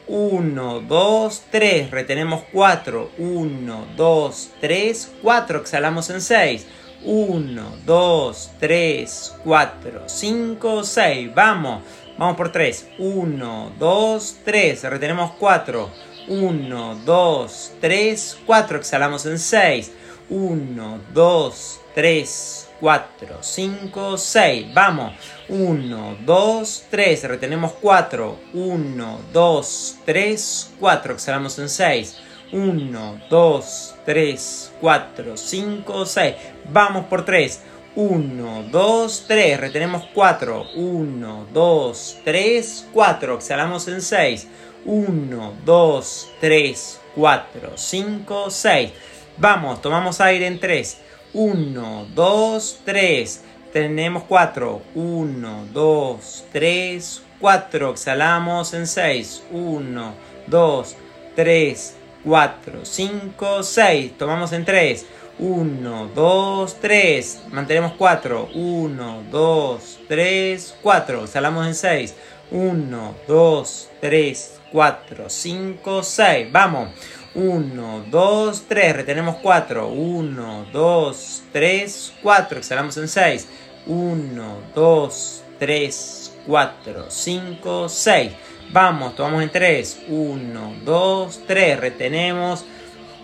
1, 0.07 0.81
2, 0.81 1.43
3. 1.50 1.91
Retenemos 1.91 2.45
4. 2.50 3.11
1, 3.19 3.87
2, 3.95 4.50
3, 4.61 5.12
4. 5.23 5.59
Exhalamos 5.61 6.09
en 6.11 6.21
6. 6.23 6.67
1, 7.05 7.76
2, 7.85 8.50
3, 8.59 9.35
4, 9.45 10.03
5, 10.07 10.85
6. 10.85 11.35
Vamos. 11.35 11.83
Vamos 12.17 12.37
por 12.37 12.53
3. 12.53 12.88
1, 12.99 13.73
2, 13.79 14.37
3. 14.45 14.83
Retenemos 14.85 15.33
4. 15.38 15.91
1, 16.28 17.00
2, 17.04 17.73
3, 17.81 18.38
4. 18.47 18.78
Exhalamos 18.78 19.26
en 19.26 19.38
6. 19.38 19.93
1, 20.31 21.00
2, 21.12 21.81
3, 21.95 22.69
4, 22.81 23.38
5, 23.40 24.19
6. 24.19 24.75
Vamos. 24.75 25.14
1, 25.49 26.16
2, 26.25 26.85
3. 26.90 27.25
Retenemos 27.25 27.73
4. 27.81 28.38
1, 28.52 29.21
2, 29.33 29.97
3, 30.04 30.71
4. 30.81 31.14
Exhalamos 31.14 31.59
en 31.59 31.69
6. 31.69 32.16
1, 32.52 33.21
2, 33.28 33.95
3, 34.04 34.73
4, 34.81 35.37
5, 35.37 36.07
6. 36.07 36.35
Vamos 36.71 37.07
por 37.07 37.25
3. 37.25 37.61
1, 37.97 38.64
2, 38.71 39.25
3. 39.28 39.61
Retenemos 39.61 40.04
4. 40.14 40.66
1, 40.75 41.47
2, 41.52 42.16
3, 42.25 42.88
4. 42.93 43.35
Exhalamos 43.35 43.88
en 43.88 44.02
6. 44.02 44.49
1, 44.85 45.53
2, 45.64 46.29
3, 46.41 47.00
4, 47.14 47.73
5, 47.76 48.50
6. 48.50 48.91
Vamos, 49.37 49.81
tomamos 49.83 50.21
aire 50.21 50.47
en 50.47 50.61
3. 50.61 50.99
1, 51.33 52.07
2, 52.14 52.81
3. 52.85 53.45
Tenemos 53.73 54.23
4. 54.25 54.83
1, 54.95 55.67
2, 55.73 56.45
3, 56.53 57.23
4. 57.41 57.91
Exhalamos 57.91 58.75
en 58.75 58.87
6. 58.87 59.43
1, 59.50 60.14
2, 60.47 60.97
3, 61.35 61.97
4, 62.25 62.85
5, 62.85 63.62
6. 63.62 64.19
Tomamos 64.19 64.53
en 64.53 64.64
3. 64.64 65.07
1, 65.38 66.11
2, 66.14 66.76
3. 66.81 67.43
Mantenemos 67.50 67.93
4. 67.99 68.50
1, 68.55 69.23
2, 69.31 69.99
3, 70.09 70.76
4. 70.83 71.25
Exhalamos 71.25 71.67
en 71.67 71.75
6. 71.75 72.14
1, 72.50 73.14
2, 73.26 73.88
3, 74.00 74.61
4, 74.75 75.31
5, 75.31 76.02
6. 76.02 76.50
Vamos. 76.50 76.88
1, 77.37 78.07
2, 78.11 78.62
3. 78.66 78.97
Retenemos 78.97 79.37
4. 79.37 79.87
1, 79.87 80.66
2, 80.73 81.43
3, 81.52 82.12
4. 82.21 82.59
Exhalamos 82.59 82.97
en 82.97 83.07
6. 83.07 83.49
1, 83.87 84.59
2, 84.75 85.45
3, 85.61 86.33
4, 86.45 87.07
5, 87.09 87.88
6. 87.88 88.33
Vamos, 88.73 89.14
tomamos 89.14 89.45
en 89.45 89.50
3. 89.50 89.99
1, 90.09 90.75
2, 90.85 91.40
3. 91.47 91.78
Retenemos 91.78 92.64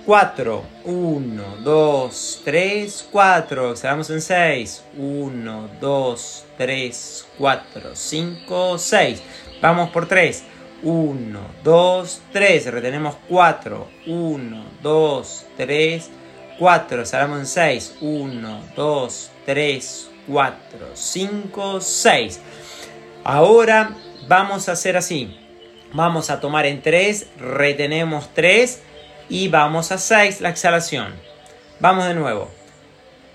4. 0.06 0.64
1, 0.84 1.56
2, 1.64 2.42
3, 2.44 3.08
4. 3.10 3.72
Exhalamos 3.72 4.10
en 4.10 4.22
6. 4.22 4.84
1, 4.96 5.70
2, 5.80 6.44
3, 6.56 7.26
4, 7.36 7.90
5, 7.96 8.78
6. 8.78 9.22
Vamos 9.60 9.90
por 9.90 10.06
3. 10.06 10.44
1, 10.82 11.40
2, 11.62 12.22
3. 12.32 12.66
Retenemos 12.66 13.16
4. 13.28 13.88
1, 14.06 14.64
2, 14.82 15.46
3, 15.56 16.10
4. 16.58 17.02
Exhalamos 17.02 17.38
en 17.40 17.46
6. 17.46 17.96
1, 18.00 18.62
2, 18.76 19.30
3, 19.46 20.10
4, 20.26 20.56
5, 20.94 21.80
6. 21.80 22.40
Ahora 23.24 23.96
vamos 24.28 24.68
a 24.68 24.72
hacer 24.72 24.96
así. 24.96 25.36
Vamos 25.92 26.30
a 26.30 26.40
tomar 26.40 26.66
en 26.66 26.82
3. 26.82 27.26
Retenemos 27.38 28.30
3. 28.34 28.82
Y 29.28 29.48
vamos 29.48 29.92
a 29.92 29.98
6 29.98 30.40
la 30.40 30.50
exhalación. 30.50 31.14
Vamos 31.78 32.06
de 32.06 32.14
nuevo. 32.14 32.48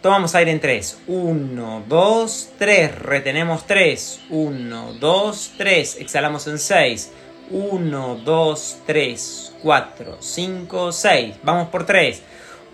Tomamos 0.01 0.35
aire 0.35 0.51
en 0.51 0.59
3. 0.59 0.99
1, 1.07 1.83
2, 1.87 2.49
3. 2.59 2.99
Retenemos 2.99 3.65
3. 3.65 4.21
1, 4.29 4.93
2, 4.99 5.51
3. 5.57 5.97
Exhalamos 5.99 6.47
en 6.47 6.59
6. 6.59 7.11
1, 7.51 8.21
2, 8.23 8.77
3, 8.85 9.55
4, 9.61 10.17
5, 10.19 10.91
6. 10.91 11.35
Vamos 11.43 11.69
por 11.69 11.85
3. 11.85 12.21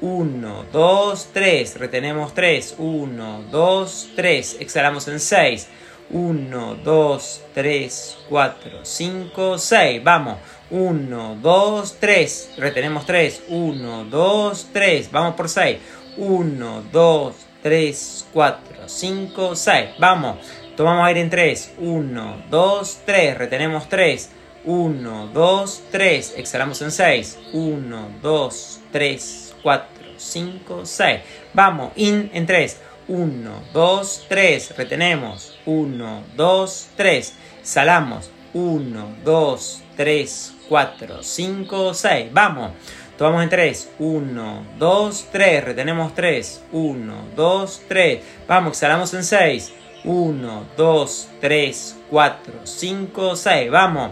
1, 0.01 0.65
2, 0.71 1.29
3. 1.33 1.77
Retenemos 1.77 2.33
3. 2.33 2.75
1, 2.77 3.43
2, 3.51 4.09
3. 4.15 4.57
Exhalamos 4.59 5.07
en 5.07 5.19
6. 5.19 5.67
1, 6.09 6.75
2, 6.83 7.41
3, 7.53 8.17
4, 8.29 8.79
5, 8.83 9.57
6. 9.57 10.03
Vamos. 10.03 10.37
1, 10.69 11.37
2, 11.41 11.97
3. 11.99 12.51
Retenemos 12.57 13.05
3. 13.05 13.43
1, 13.49 14.05
2, 14.05 14.67
3. 14.73 15.11
Vamos 15.11 15.35
por 15.35 15.49
6. 15.49 15.77
1, 16.17 16.83
2, 16.91 17.35
3, 17.61 18.27
4, 18.33 18.89
5, 18.89 19.55
6. 19.55 19.89
Vamos. 19.99 20.37
Tomamos 20.75 21.05
aire 21.05 21.21
en 21.21 21.29
3. 21.29 21.73
1, 21.77 22.43
2, 22.49 22.99
3. 23.05 23.37
Retenemos 23.37 23.87
3. 23.89 24.29
1, 24.63 25.29
2, 25.33 25.83
3. 25.91 26.33
Exhalamos 26.37 26.81
en 26.81 26.91
6. 26.91 27.39
1, 27.53 28.07
2, 28.21 28.79
3, 28.91 29.55
4, 29.63 29.87
5, 30.17 30.85
6. 30.85 31.19
Vamos, 31.53 31.91
in 31.95 32.29
en 32.33 32.45
3. 32.45 32.77
1, 33.07 33.63
2, 33.73 34.25
3. 34.29 34.77
Retenemos. 34.77 35.57
1, 35.65 36.23
2, 36.35 36.87
3. 36.95 37.33
Exhalamos. 37.61 38.29
1, 38.53 39.15
2, 39.23 39.83
3, 39.95 40.53
4, 40.69 41.23
5, 41.23 41.93
6. 41.93 42.33
Vamos. 42.33 42.71
Tomamos 43.17 43.43
en 43.43 43.49
3. 43.49 43.89
1, 43.99 44.65
2, 44.77 45.25
3. 45.31 45.63
Retenemos 45.63 46.13
3. 46.15 46.63
1, 46.71 47.15
2, 47.35 47.81
3. 47.87 48.23
Vamos, 48.47 48.73
exhalamos 48.73 49.13
en 49.13 49.23
6. 49.23 49.73
1, 50.03 50.65
2, 50.75 51.27
3, 51.39 51.97
4, 52.09 52.53
5, 52.63 53.35
6. 53.35 53.71
Vamos. 53.71 54.11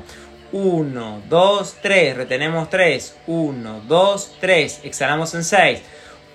1, 0.51 1.21
2, 1.29 1.75
3. 1.81 2.17
Retenemos 2.17 2.69
3. 2.69 3.15
1, 3.27 3.81
2, 3.87 4.35
3. 4.39 4.81
Exhalamos 4.83 5.33
en 5.35 5.43
6. 5.43 5.81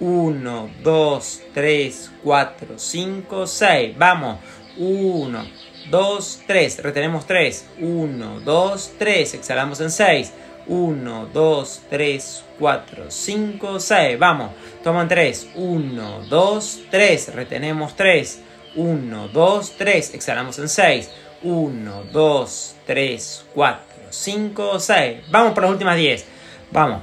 1, 0.01 0.71
2, 0.83 1.43
3, 1.55 2.11
4, 2.23 2.79
5, 2.79 3.47
6. 3.47 3.99
Vamos. 3.99 4.39
1, 4.77 5.47
2, 5.91 6.41
3. 6.47 6.83
Retenemos 6.83 7.27
3. 7.27 7.67
1, 7.81 8.41
2, 8.41 8.93
3. 8.99 9.35
Exhalamos 9.35 9.81
en 9.81 9.91
6. 9.91 10.33
1, 10.67 11.29
2, 11.33 11.83
3, 11.91 12.45
4, 12.59 13.11
5, 13.11 13.81
6. 13.81 14.19
Vamos. 14.19 14.51
Toman 14.83 15.09
3. 15.09 15.49
1, 15.55 16.21
2, 16.29 16.81
3. 16.91 17.35
Retenemos 17.35 17.97
3. 17.97 18.41
1, 18.77 19.29
2, 19.29 19.73
3. 19.77 20.15
Exhalamos 20.15 20.59
en 20.59 20.69
6. 20.69 21.11
1, 21.43 22.05
2, 22.11 22.77
3, 22.87 23.45
4, 23.55 23.94
5, 24.15 24.79
6. 24.79 25.23
Vamos 25.31 25.53
por 25.53 25.65
las 25.65 25.73
últimas 25.73 25.97
10. 25.97 26.25
Vamos. 26.71 27.03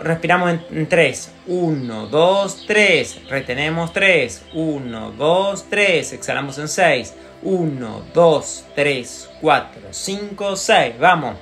Respiramos 0.00 0.58
en 0.70 0.88
3. 0.88 1.32
1, 1.46 2.06
2, 2.06 2.66
3. 2.66 3.28
Retenemos 3.28 3.92
3. 3.92 4.42
1, 4.54 5.12
2, 5.12 5.64
3. 5.68 6.12
Exhalamos 6.12 6.58
en 6.58 6.68
6. 6.68 7.14
1, 7.42 8.02
2, 8.14 8.64
3, 8.74 9.30
4, 9.40 9.80
5, 9.90 10.56
6. 10.56 10.98
Vamos. 10.98 11.36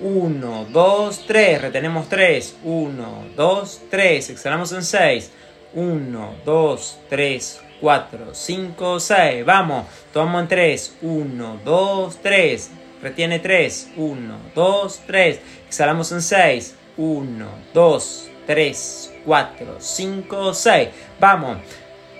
1, 0.00 0.66
2, 0.70 1.26
3. 1.26 1.62
Retenemos 1.62 2.08
3. 2.08 2.56
1, 2.64 3.24
2, 3.36 3.80
3. 3.90 4.30
Exhalamos 4.30 4.72
en 4.72 4.82
6. 4.84 5.30
1, 5.74 6.34
2, 6.44 6.98
3, 7.08 7.60
4, 7.80 8.34
5, 8.34 9.00
6. 9.00 9.44
Vamos. 9.44 9.86
Tomamos 10.12 10.42
en 10.42 10.48
3. 10.48 10.96
1, 11.02 11.60
2, 11.64 12.18
3. 12.22 12.70
Retiene 13.02 13.40
3. 13.40 13.92
1, 13.96 14.38
2, 14.54 15.00
3. 15.06 15.40
Exhalamos 15.66 16.12
en 16.12 16.22
6. 16.22 16.76
1, 16.96 17.46
2, 17.74 18.30
3, 18.46 19.14
4, 19.24 19.76
5, 19.78 20.54
6. 20.54 20.88
Vamos. 21.18 21.58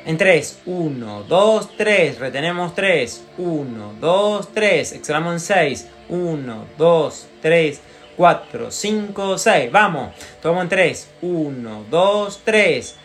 En 0.04 0.18
3, 0.18 0.58
1, 0.66 1.22
2, 1.28 1.76
3, 1.76 2.18
retenemos 2.18 2.74
3, 2.74 3.24
1, 3.38 3.94
2, 4.00 4.48
3, 4.52 4.92
exhalamos 4.94 5.34
en 5.34 5.40
6, 5.40 5.88
1, 6.08 6.66
2, 6.76 7.26
3, 7.40 7.80
4, 8.16 8.70
5, 8.72 9.38
6, 9.38 9.70
vamos, 9.70 10.12
tomamos 10.42 10.64
en 10.64 10.68
3, 10.70 11.08
1, 11.22 11.84
2, 11.88 12.40
3, 12.44 12.96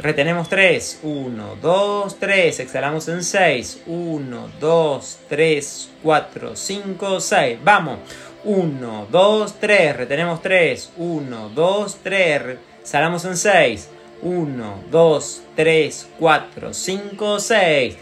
retenemos 0.00 0.48
3, 0.48 1.00
1, 1.02 1.56
2, 1.62 2.18
3, 2.18 2.60
exhalamos 2.60 3.08
en 3.08 3.22
6, 3.22 3.82
1, 3.86 4.50
2, 4.60 5.18
3, 5.28 5.90
4, 6.02 6.56
5, 6.56 7.20
6, 7.20 7.58
vamos, 7.62 7.98
1, 8.44 9.06
2, 9.10 9.54
3, 9.60 9.96
retenemos 9.96 10.42
3, 10.42 10.92
1, 10.96 11.48
2, 11.50 11.96
3, 12.02 12.42
exhalamos 12.82 13.24
en 13.24 13.36
6, 13.36 13.88
1, 14.22 14.84
2, 14.90 15.42
3, 15.56 16.08
4, 16.18 16.74
5, 16.74 17.40
6. 17.40 17.96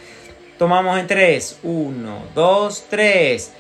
Tomamos 0.59 0.99
en 0.99 1.07
3. 1.07 1.59
1, 1.63 2.23
2, 2.35 2.85
3. 2.91 3.53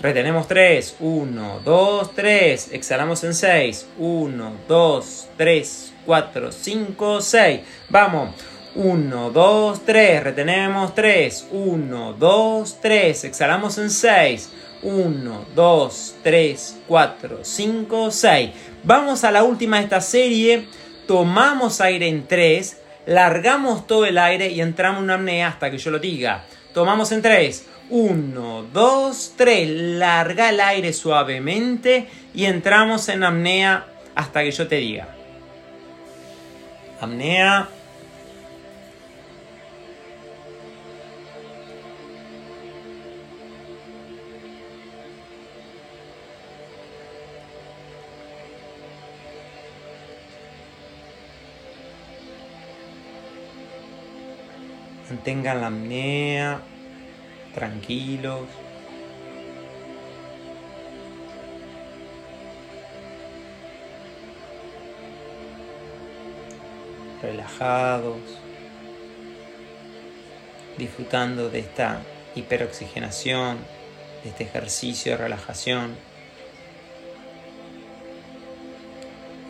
Retenemos 0.00 0.46
3. 0.48 0.96
1, 1.00 1.60
2, 1.64 2.14
3. 2.14 2.72
Exhalamos 2.72 3.24
en 3.24 3.34
6. 3.34 3.88
1, 3.98 4.52
2, 4.68 5.28
3, 5.36 5.94
4, 6.04 6.52
5, 6.52 7.20
6. 7.20 7.60
Vamos. 7.88 8.34
1, 8.74 9.30
2, 9.30 9.80
3. 9.86 10.22
Retenemos 10.22 10.94
3. 10.94 11.48
1, 11.50 12.12
2, 12.18 12.80
3. 12.80 13.24
Exhalamos 13.24 13.78
en 13.78 13.90
6. 13.90 14.50
1, 14.82 15.44
2, 15.54 16.14
3, 16.22 16.76
4, 16.86 17.38
5, 17.42 18.10
6. 18.10 18.50
Vamos 18.84 19.24
a 19.24 19.30
la 19.30 19.42
última 19.42 19.78
de 19.78 19.84
esta 19.84 20.00
serie 20.00 20.68
tomamos 21.06 21.80
aire 21.80 22.08
en 22.08 22.26
3, 22.26 22.80
largamos 23.06 23.86
todo 23.86 24.06
el 24.06 24.18
aire 24.18 24.48
y 24.50 24.60
entramos 24.60 24.98
en 24.98 25.04
una 25.04 25.14
apnea 25.14 25.48
hasta 25.48 25.70
que 25.70 25.78
yo 25.78 25.90
lo 25.90 25.98
diga. 25.98 26.44
Tomamos 26.74 27.12
en 27.12 27.22
3. 27.22 27.66
1, 27.90 28.62
2, 28.72 29.32
3. 29.36 29.70
Larga 29.70 30.50
el 30.50 30.60
aire 30.60 30.92
suavemente 30.92 32.08
y 32.34 32.44
entramos 32.44 33.08
en 33.08 33.24
apnea 33.24 33.86
hasta 34.14 34.42
que 34.42 34.50
yo 34.50 34.66
te 34.66 34.76
diga. 34.76 35.08
Apnea. 37.00 37.68
Mantengan 55.08 55.60
la 55.60 55.66
apnea, 55.68 56.60
tranquilos. 57.56 58.42
Relajados, 67.22 68.18
disfrutando 70.76 71.48
de 71.48 71.60
esta 71.60 72.02
hiperoxigenación, 72.34 73.56
de 74.22 74.28
este 74.28 74.44
ejercicio 74.44 75.12
de 75.12 75.18
relajación. 75.18 75.96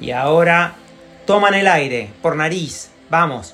Y 0.00 0.12
ahora 0.12 0.76
toman 1.26 1.54
el 1.54 1.66
aire 1.66 2.10
por 2.22 2.36
nariz. 2.36 2.92
Vamos. 3.10 3.52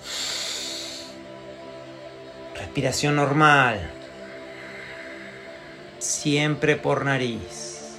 Respiración 2.55 3.17
normal. 3.17 4.02
Siempre 6.23 6.77
por 6.77 7.05
nariz. 7.05 7.99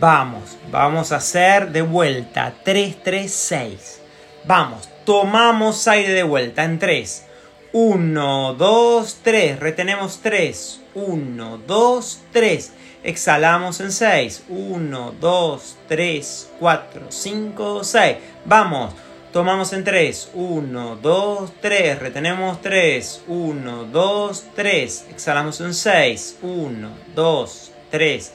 Vamos, 0.00 0.56
vamos 0.70 1.12
a 1.12 1.16
hacer 1.16 1.70
de 1.70 1.82
vuelta. 1.82 2.54
3, 2.64 3.02
3, 3.02 3.30
6. 3.30 4.00
Vamos, 4.46 4.88
tomamos 5.04 5.86
aire 5.88 6.14
de 6.14 6.22
vuelta 6.22 6.64
en 6.64 6.78
3. 6.78 7.26
1, 7.74 8.54
2, 8.54 9.18
3. 9.22 9.60
Retenemos 9.60 10.20
3. 10.22 10.80
1, 10.94 11.58
2, 11.66 12.20
3. 12.32 12.72
Exhalamos 13.02 13.80
en 13.80 13.92
6. 13.92 14.44
1, 14.48 15.14
2, 15.20 15.76
3, 15.88 16.50
4, 16.58 17.06
5, 17.10 17.84
6. 17.84 18.16
Vamos. 18.46 18.94
Tomamos 19.32 19.72
en 19.72 19.84
3. 19.84 20.30
1, 20.34 20.96
2, 20.96 21.52
3. 21.60 21.98
Retenemos 21.98 22.60
3. 22.62 23.22
1, 23.28 23.84
2, 23.84 24.44
3. 24.54 25.06
Exhalamos 25.10 25.60
en 25.60 25.74
6. 25.74 26.38
1, 26.42 26.88
2, 27.14 27.72
3, 27.90 28.32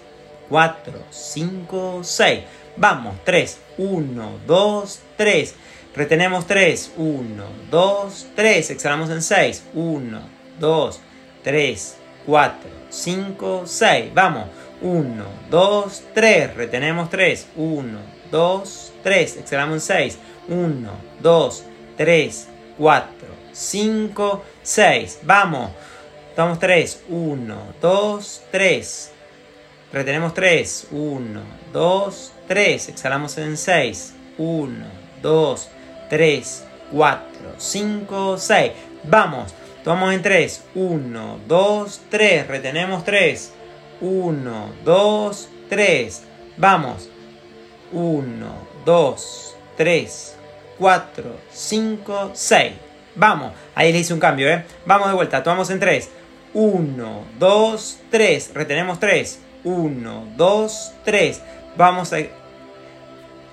4, 0.50 0.94
5, 1.10 2.04
6. 2.04 2.40
Vamos. 2.78 3.16
3. 3.24 3.58
1, 3.78 4.40
2, 4.46 5.00
3. 5.18 5.56
Retenemos 5.96 6.46
3. 6.46 6.92
1, 6.98 7.44
2, 7.70 8.28
3. 8.36 8.70
Exhalamos 8.72 9.10
en 9.10 9.22
6. 9.22 9.64
1, 9.74 10.22
2, 10.60 11.00
3, 11.44 11.98
4, 12.26 12.70
5, 12.90 13.64
6. 13.66 14.14
Vamos. 14.14 14.50
1, 14.82 15.26
2, 15.50 16.04
3. 16.14 16.56
Retenemos 16.56 17.10
3. 17.10 17.48
1, 17.56 18.00
2, 18.32 18.94
3. 19.04 19.38
Exhalamos 19.38 19.74
en 19.76 19.82
6. 19.82 20.18
1, 20.18 20.31
2, 21.22 21.64
3, 21.98 22.48
4, 22.78 23.08
5, 23.54 24.44
6. 24.64 25.20
Vamos. 25.24 25.72
Estamos 26.30 26.60
3. 26.60 27.04
1, 27.08 27.74
2, 27.82 28.42
3. 28.52 29.12
Retenemos 29.94 30.34
3. 30.34 30.88
1, 30.92 31.42
2, 31.72 32.34
3. 32.48 32.90
Exhalamos 32.90 33.38
en 33.38 33.56
6. 33.56 34.14
1, 34.38 34.86
2, 35.22 35.70
3, 36.10 36.64
4, 36.92 37.22
5, 37.58 38.38
6. 38.38 38.72
Vamos. 39.04 39.54
Tomamos 39.86 40.14
en 40.14 40.22
3. 40.22 40.64
1, 40.76 41.40
2, 41.48 42.02
3. 42.10 42.48
Retenemos 42.48 43.06
3. 43.06 43.54
1, 44.02 44.74
2, 44.84 45.50
3. 45.70 46.24
Vamos. 46.58 47.10
1, 47.94 48.68
2, 48.86 49.56
3, 49.78 50.36
4, 50.82 51.38
5, 51.54 52.32
6. 52.34 52.72
Vamos. 53.13 53.54
Ahí 53.76 53.94
le 53.94 54.00
hice 54.00 54.15
un 54.15 54.20
cambio, 54.20 54.50
¿eh? 54.50 54.65
Vamos 54.88 55.10
de 55.10 55.13
vuelta. 55.13 55.44
Tomamos 55.44 55.70
en 55.70 55.80
3. 55.80 56.10
1, 56.56 57.26
2, 57.38 58.00
3. 58.10 58.52
Retenemos 58.56 59.00
3. 59.00 59.39
1, 59.63 60.28
2, 60.36 60.94
3. 61.06 61.41
Vamos 61.78 62.12
a 62.13 62.17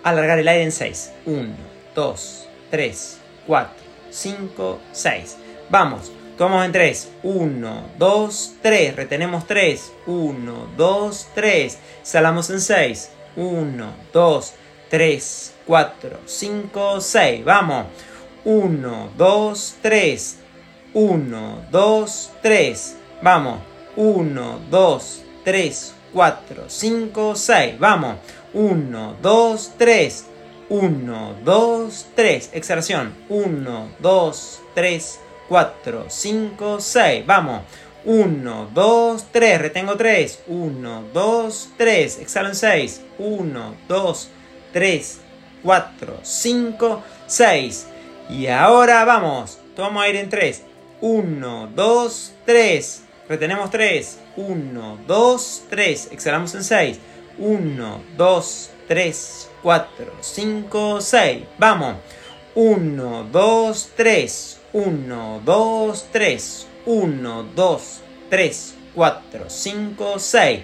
alargar 0.03 0.39
el 0.39 0.49
aire 0.49 0.65
en 0.65 0.73
6. 0.73 1.13
1, 1.27 1.49
2, 1.95 2.49
3, 2.71 3.21
4, 3.47 3.75
5, 4.11 4.79
6. 4.93 5.37
Vamos. 5.69 6.11
Tomamos 6.39 6.65
en 6.65 6.73
3. 6.73 7.11
1, 7.25 7.83
2, 7.99 8.55
3. 8.63 8.97
Retenemos 8.97 9.47
3. 9.47 9.93
1, 10.07 10.69
2, 10.79 11.29
3. 11.35 11.79
Salamos 12.03 12.49
en 12.49 12.63
6. 12.63 13.11
1, 13.37 13.93
2, 14.15 14.45
3, 14.47 14.68
4, 15.67 16.21
5, 16.25 17.01
6. 17.01 17.45
Vamos. 17.45 17.87
1, 18.45 19.11
2, 19.17 19.77
3. 19.83 20.39
1, 20.95 21.63
2, 21.71 22.31
3. 22.43 22.97
Vamos. 23.23 23.61
1, 23.97 24.61
2, 24.71 25.23
3, 25.45 25.95
4, 26.13 26.65
5, 26.69 27.35
6. 27.37 27.79
Vamos. 27.79 28.17
1, 28.55 29.17
2, 29.21 29.73
3. 29.77 30.27
1, 30.71 31.35
2, 31.45 32.07
3. 32.15 32.51
Exhalación. 32.55 33.15
1, 33.29 33.89
2, 33.99 34.61
3, 34.75 35.21
4, 35.49 36.05
5, 36.09 36.81
6. 36.81 37.27
Vamos. 37.27 37.63
1, 38.05 38.71
2, 38.73 39.27
3. 39.33 39.61
Retengo 39.61 39.97
3. 39.97 40.45
1, 40.47 41.05
2, 41.13 41.69
3. 41.77 42.19
Exhalo 42.21 42.49
en 42.49 42.55
6. 42.55 43.03
1, 43.19 43.75
2, 43.89 44.29
3, 44.29 44.38
4, 45.63 46.21
5, 46.23 47.03
6. 47.27 47.87
Y 48.31 48.47
ahora 48.47 49.05
vamos. 49.05 49.59
Tomo 49.75 50.01
aire 50.01 50.21
en 50.21 50.29
3. 50.29 50.63
1, 51.01 51.71
2, 51.75 52.33
3. 52.45 53.03
Retenemos 53.29 53.71
3. 53.71 54.19
1, 54.37 54.99
2, 55.07 55.63
3. 55.71 56.09
Exhalamos 56.13 56.55
en 56.55 56.65
6. 56.65 56.99
1, 57.39 58.03
2, 58.17 58.71
3, 58.89 59.51
4, 59.63 60.13
5, 60.21 61.01
6. 61.01 61.45
Vamos. 61.59 61.97
1, 62.55 63.29
2, 63.31 63.91
3. 63.97 64.61
1, 64.73 65.43
2, 65.45 66.07
3. 66.13 66.67
1, 66.87 67.43
2, 67.55 68.01
3, 68.31 68.75
4, 68.95 69.45
5, 69.49 70.19
6. 70.19 70.61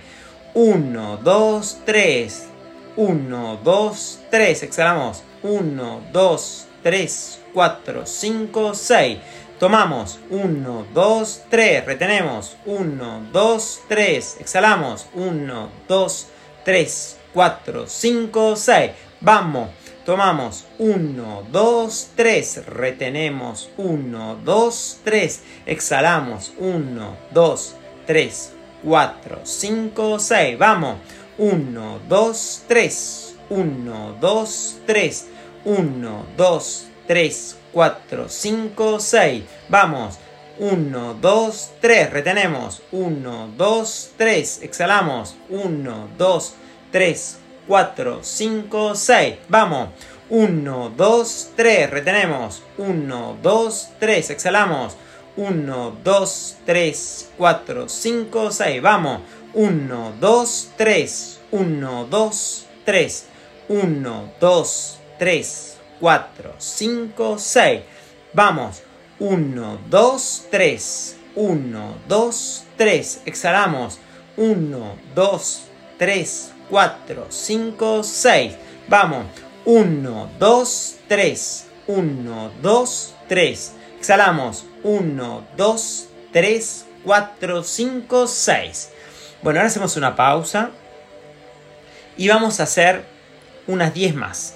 1, 0.54 1.16
2, 1.22 1.78
3. 1.84 2.48
1, 2.96 3.60
2, 3.62 4.18
3. 4.30 4.62
Exhalamos. 4.62 5.22
1, 5.42 6.00
2, 6.12 6.66
3, 6.82 7.40
4, 7.52 8.06
5, 8.06 8.74
6. 8.74 9.18
Tomamos 9.58 10.18
1, 10.30 10.86
2, 10.92 11.42
3, 11.48 11.86
retenemos 11.86 12.56
1, 12.66 13.28
2, 13.32 13.80
3, 13.88 14.36
exhalamos 14.40 15.06
1, 15.14 15.70
2, 15.88 16.26
3, 16.64 17.16
4, 17.32 17.86
5, 17.86 18.56
6. 18.56 18.90
Vamos, 19.20 19.70
tomamos 20.04 20.64
1, 20.78 21.44
2, 21.50 22.10
3, 22.16 22.66
retenemos 22.66 23.70
1, 23.76 24.36
2, 24.44 25.00
3, 25.04 25.42
exhalamos 25.66 26.52
1, 26.58 27.16
2, 27.32 27.74
3, 28.06 28.52
4, 28.84 29.40
5, 29.44 30.18
6. 30.18 30.58
Vamos, 30.58 30.96
1, 31.38 32.00
2, 32.08 32.64
3, 32.68 33.36
1, 33.50 34.16
2, 34.20 34.80
3, 34.86 35.26
1, 35.64 36.26
2, 36.36 36.86
3, 37.06 37.56
4, 37.72 38.28
5, 38.28 39.00
6. 39.00 39.44
Vamos. 39.68 40.18
1, 40.58 41.14
2, 41.20 41.70
3. 41.80 42.10
Retenemos. 42.12 42.82
1, 42.92 43.48
2, 43.56 44.12
3. 44.16 44.62
Exhalamos. 44.62 45.34
1, 45.50 46.08
2, 46.16 46.54
3, 46.92 47.38
4, 47.66 48.20
5, 48.22 48.94
6. 48.94 49.38
Vamos. 49.48 49.88
1, 50.30 50.92
2, 50.96 51.50
3. 51.56 51.90
Retenemos. 51.90 52.62
1, 52.78 53.36
2, 53.42 53.88
3. 53.98 54.30
Exhalamos. 54.30 54.96
1, 55.36 55.96
2, 56.04 56.56
3, 56.64 57.30
4, 57.36 57.88
5, 57.88 58.50
6. 58.52 58.82
Vamos. 58.82 59.20
1, 59.54 60.12
2, 60.20 60.46
3. 60.76 61.38
1, 61.52 62.06
2, 62.10 62.66
3. 62.84 63.26
1, 63.68 64.32
2, 64.40 64.98
3. 65.18 65.76
4, 66.00 66.54
5, 66.58 67.38
6. 67.38 67.82
Vamos. 68.32 68.82
1, 69.20 69.78
2, 69.88 70.46
3. 70.50 71.16
1, 71.36 71.94
2, 72.08 72.64
3. 72.76 73.22
Exhalamos. 73.26 74.00
1, 74.36 74.96
2, 75.14 75.60
3, 75.98 76.52
4, 76.68 77.26
5, 77.30 78.02
6. 78.02 78.56
Vamos. 78.88 79.26
1, 79.64 80.30
2, 80.40 80.96
3. 81.08 81.66
1, 81.86 82.50
2, 82.60 83.14
3. 83.28 83.72
Exhalamos. 83.98 84.64
1, 84.82 85.46
2, 85.56 86.08
3, 86.32 86.86
4, 87.04 87.62
5, 87.62 88.26
6. 88.26 88.93
Bueno, 89.44 89.60
ahora 89.60 89.66
hacemos 89.66 89.98
una 89.98 90.16
pausa. 90.16 90.70
Y 92.16 92.28
vamos 92.28 92.60
a 92.60 92.62
hacer 92.62 93.04
unas 93.66 93.92
10 93.92 94.14
más. 94.14 94.54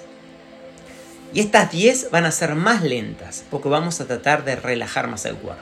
Y 1.31 1.41
estas 1.41 1.69
10 1.69 2.09
van 2.09 2.25
a 2.25 2.31
ser 2.31 2.55
más 2.55 2.81
lentas 2.81 3.45
porque 3.51 3.69
vamos 3.69 4.01
a 4.01 4.07
tratar 4.07 4.43
de 4.43 4.55
relajar 4.55 5.07
más 5.07 5.25
el 5.25 5.35
cuerpo. 5.35 5.61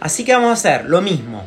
Así 0.00 0.24
que 0.24 0.32
vamos 0.32 0.50
a 0.50 0.54
hacer 0.54 0.86
lo 0.86 1.00
mismo. 1.00 1.46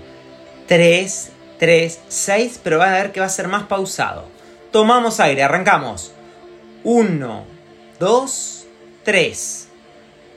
3, 0.68 1.32
3, 1.58 2.00
6, 2.08 2.62
pero 2.64 2.80
va 2.80 2.88
a 2.88 2.94
ver 2.94 3.12
que 3.12 3.20
va 3.20 3.26
a 3.26 3.30
ser 3.30 3.50
más 3.50 3.64
pausado. 3.64 4.30
Tomamos 4.72 5.20
aire, 5.20 5.44
arrancamos. 5.44 6.14
1, 6.86 7.46
2, 8.00 8.68
3. 9.04 9.68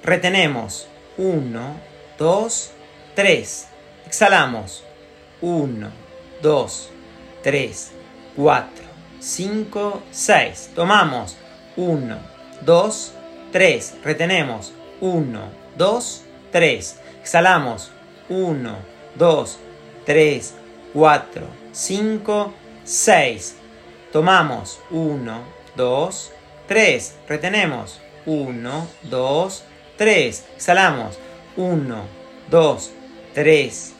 Retenemos. 0.02 0.88
1, 1.16 1.76
2, 2.18 2.70
3. 3.14 3.66
Exhalamos. 4.04 4.82
1, 5.42 6.01
2, 6.42 6.90
3, 7.42 7.92
4, 8.36 8.84
5, 9.20 10.02
6. 10.10 10.70
Tomamos. 10.74 11.36
1, 11.76 12.18
2, 12.62 13.12
3. 13.52 13.94
Retenemos. 14.02 14.72
1, 15.00 15.40
2, 15.76 16.24
3. 16.50 17.00
Exhalamos. 17.22 17.90
1, 18.28 18.76
2, 19.14 19.58
3, 20.04 20.54
4, 20.92 21.46
5, 21.72 22.54
6. 22.84 23.56
Tomamos. 24.12 24.80
1, 24.90 25.42
2, 25.76 26.32
3. 26.66 27.16
Retenemos. 27.28 28.00
1, 28.26 28.88
2, 29.04 29.64
3. 29.96 30.44
Exhalamos. 30.56 31.18
1, 31.56 32.04
2, 32.50 32.90
3, 33.34 33.94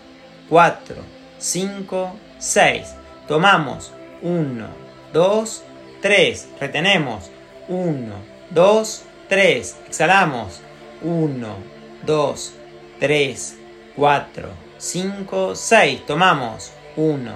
4, 0.48 1.21
5, 1.42 2.16
6. 2.38 2.94
Tomamos. 3.26 3.92
1, 4.22 4.68
2, 5.12 5.64
3. 6.00 6.48
Retenemos. 6.60 7.30
1, 7.68 8.14
2, 8.50 9.02
3. 9.28 9.76
Exhalamos. 9.88 10.60
1, 11.02 11.56
2, 12.06 12.54
3, 13.00 13.56
4, 13.96 14.48
5, 14.78 15.56
6. 15.56 16.06
Tomamos. 16.06 16.72
1, 16.96 17.32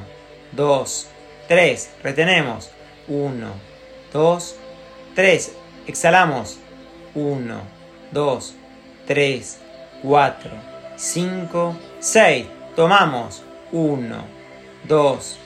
2, 0.52 1.08
3. 1.48 1.90
Retenemos. 2.04 2.70
1, 3.08 3.52
2, 4.12 4.56
3. 5.16 5.52
Exhalamos. 5.88 6.58
1, 7.16 7.60
2, 8.12 8.54
3, 9.08 9.58
4, 10.04 10.50
5, 10.96 11.76
6. 11.98 12.46
Tomamos. 12.76 13.45
1, 13.72 14.24
2, 14.88 15.38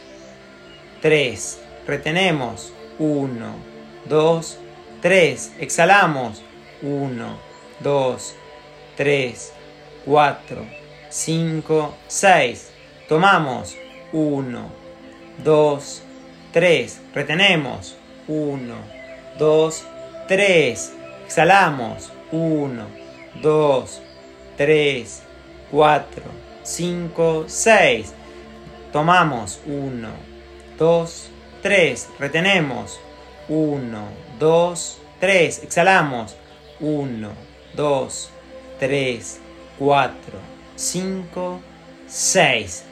3. 1.02 1.61
Retenemos. 1.87 2.72
1, 2.98 3.54
2, 4.09 4.59
3. 5.00 5.52
Exhalamos. 5.59 6.42
1, 6.83 7.38
2, 7.80 8.35
3, 8.96 9.52
4, 10.04 10.66
5, 11.09 11.94
6. 12.09 12.70
Tomamos. 13.09 13.76
1, 14.12 14.70
2, 15.44 16.02
3. 16.52 17.00
Retenemos. 17.14 17.96
1, 18.28 18.74
2, 19.38 19.85
3. 20.28 20.92
Exhalamos. 21.24 22.12
1, 22.33 22.87
2, 23.42 24.02
3, 24.56 25.22
4, 25.70 26.49
5, 26.62 27.44
6. 27.46 28.12
Tomamos 28.92 29.61
1, 29.66 30.09
2, 30.79 31.31
3. 31.62 32.09
Retenemos 32.18 33.01
1, 33.49 33.99
2, 34.38 34.99
3. 35.20 35.62
Exhalamos 35.62 36.37
1, 36.81 37.31
2, 37.75 38.31
3, 38.79 39.40
4, 39.79 40.14
5, 40.77 41.61
6. 42.07 42.85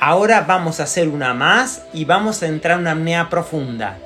Ahora 0.00 0.42
vamos 0.42 0.78
a 0.80 0.84
hacer 0.84 1.08
una 1.08 1.34
más 1.34 1.82
y 1.92 2.04
vamos 2.04 2.42
a 2.42 2.46
entrar 2.46 2.74
en 2.76 2.82
una 2.82 2.92
apnea 2.92 3.28
profunda. 3.28 3.98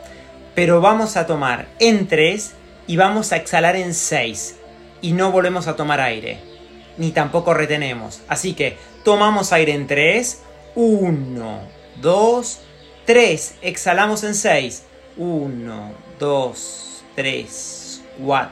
Pero 0.55 0.81
vamos 0.81 1.17
a 1.17 1.27
tomar 1.27 1.69
en 1.79 2.09
3 2.09 2.55
y 2.87 2.97
vamos 2.97 3.33
a 3.33 3.37
exhalar 3.37 3.77
en 3.77 3.95
6. 3.95 4.57
Y 5.03 5.13
no 5.13 5.31
volvemos 5.31 5.67
a 5.67 5.77
tomar 5.77 6.01
aire. 6.01 6.52
Ni 6.97 7.11
tampoco 7.11 7.55
retenemos. 7.55 8.23
Así 8.29 8.55
que 8.55 8.77
tomamos 9.05 9.53
aire 9.53 9.73
en 9.73 9.87
3. 9.87 10.43
1, 10.75 11.61
2, 12.01 12.61
3. 13.05 13.55
Exhalamos 13.63 14.25
en 14.25 14.35
6. 14.35 14.85
1, 15.17 15.93
2, 16.19 17.05
3, 17.15 18.03
4, 18.25 18.51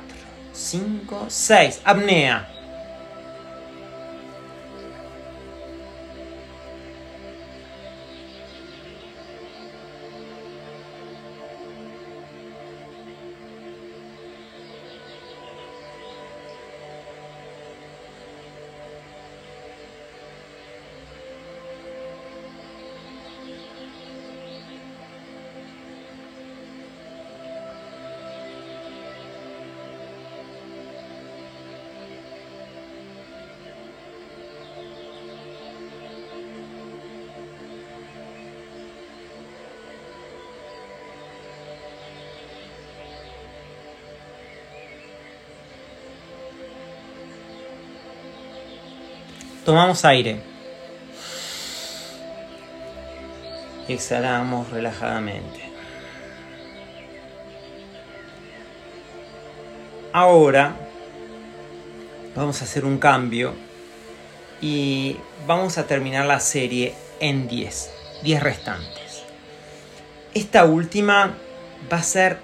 5, 0.53 1.25
6. 1.29 1.81
Apnea. 1.85 2.60
Tomamos 49.65 50.05
aire. 50.05 50.51
exhalamos 53.93 54.71
relajadamente. 54.71 55.61
Ahora 60.13 60.77
vamos 62.35 62.61
a 62.61 62.65
hacer 62.65 62.85
un 62.85 62.99
cambio 62.99 63.55
y 64.61 65.17
vamos 65.47 65.79
a 65.79 65.87
terminar 65.87 66.27
la 66.27 66.41
serie 66.41 66.95
en 67.21 67.49
10, 67.49 67.91
10 68.23 68.43
restantes. 68.43 69.25
Esta 70.35 70.65
última 70.65 71.35
va 71.93 71.99
a 71.99 72.03
ser, 72.03 72.39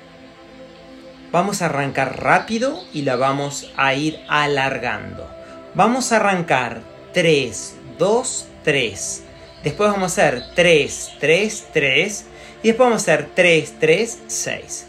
vamos 1.33 1.63
a 1.63 1.67
arrancar 1.67 2.23
rápido 2.23 2.83
y 2.93 3.03
la 3.03 3.17
vamos 3.17 3.73
a 3.77 3.95
ir 3.95 4.21
alargando. 4.29 5.29
Vamos 5.75 6.13
a 6.13 6.17
arrancar 6.17 6.83
3, 7.17 7.75
2, 7.99 8.47
3. 8.63 9.23
Después 9.65 9.91
vamos 9.91 10.03
a 10.03 10.07
hacer 10.29 10.45
3, 10.55 11.13
3, 11.19 11.69
3. 11.73 12.27
Y 12.63 12.67
después 12.69 12.87
vamos 12.91 13.09
a 13.09 13.15
hacer 13.15 13.31
3, 13.35 13.75
3, 13.81 14.23
6. 14.27 14.87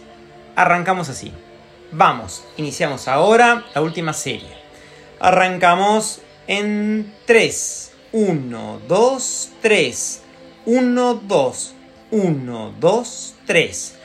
Arrancamos 0.53 1.07
así. 1.07 1.31
Vamos, 1.89 2.43
iniciamos 2.57 3.07
ahora 3.07 3.63
la 3.73 3.81
última 3.81 4.11
serie. 4.11 4.49
Arrancamos 5.21 6.19
en 6.47 7.13
3. 7.25 7.93
1, 8.11 8.81
2, 8.89 9.49
3. 9.61 10.21
1, 10.65 11.13
2. 11.13 11.73
1, 12.11 12.73
2, 12.77 13.35
3. 13.45 13.95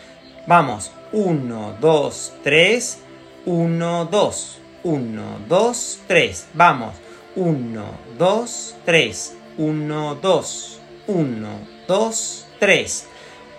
Vamos. 0.47 0.93
1, 1.11 1.77
2, 1.81 2.33
3. 2.45 2.99
1, 3.47 4.05
2. 4.05 4.59
1, 4.85 5.39
2, 5.49 5.99
3. 6.07 6.47
Vamos. 6.55 6.95
1, 7.35 7.85
2, 8.18 8.77
3. 8.85 9.37
1, 9.57 10.14
2. 10.16 10.81
1, 11.07 11.49
2, 11.88 12.47
3. 12.61 13.07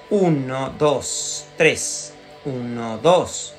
1, 0.09 0.75
2, 0.77 1.45
3. 1.57 2.13
1, 2.45 2.97
2. 3.01 3.53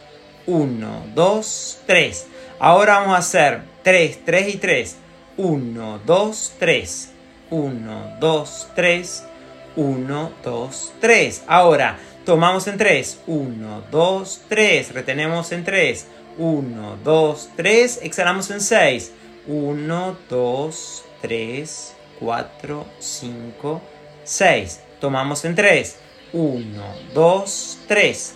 1, 0.47 1.03
2, 1.15 1.79
3. 1.87 2.27
Ahora 2.61 3.01
vamos 3.01 3.15
a 3.15 3.19
hacer 3.19 3.63
3, 3.83 4.25
3 4.25 4.55
y 4.55 4.59
3. 4.59 4.97
1, 5.37 6.01
2, 6.07 6.53
3. 6.59 7.11
1, 7.51 8.17
2, 8.21 8.69
3. 8.75 9.25
1, 9.77 10.33
2, 10.45 10.93
3. 11.01 11.43
Ahora 11.49 11.99
tomamos 12.25 12.69
en 12.69 12.79
3. 12.79 13.21
1, 13.27 13.83
2, 13.91 14.43
3. 14.49 14.95
Retenemos 14.95 15.51
en 15.51 15.65
3. 15.65 16.07
1, 16.39 16.99
2, 17.03 17.51
3. 17.57 18.01
Exhalamos 18.03 18.51
en 18.51 18.61
6. 18.61 19.13
1, 19.47 20.17
2, 20.29 21.05
3, 21.23 21.95
4, 22.21 22.87
5, 22.99 23.83
6. 24.25 24.81
Tomamos 25.01 25.45
en 25.45 25.55
3. 25.55 25.99
1, 26.33 26.83
2, 27.13 27.79
3. 27.87 28.35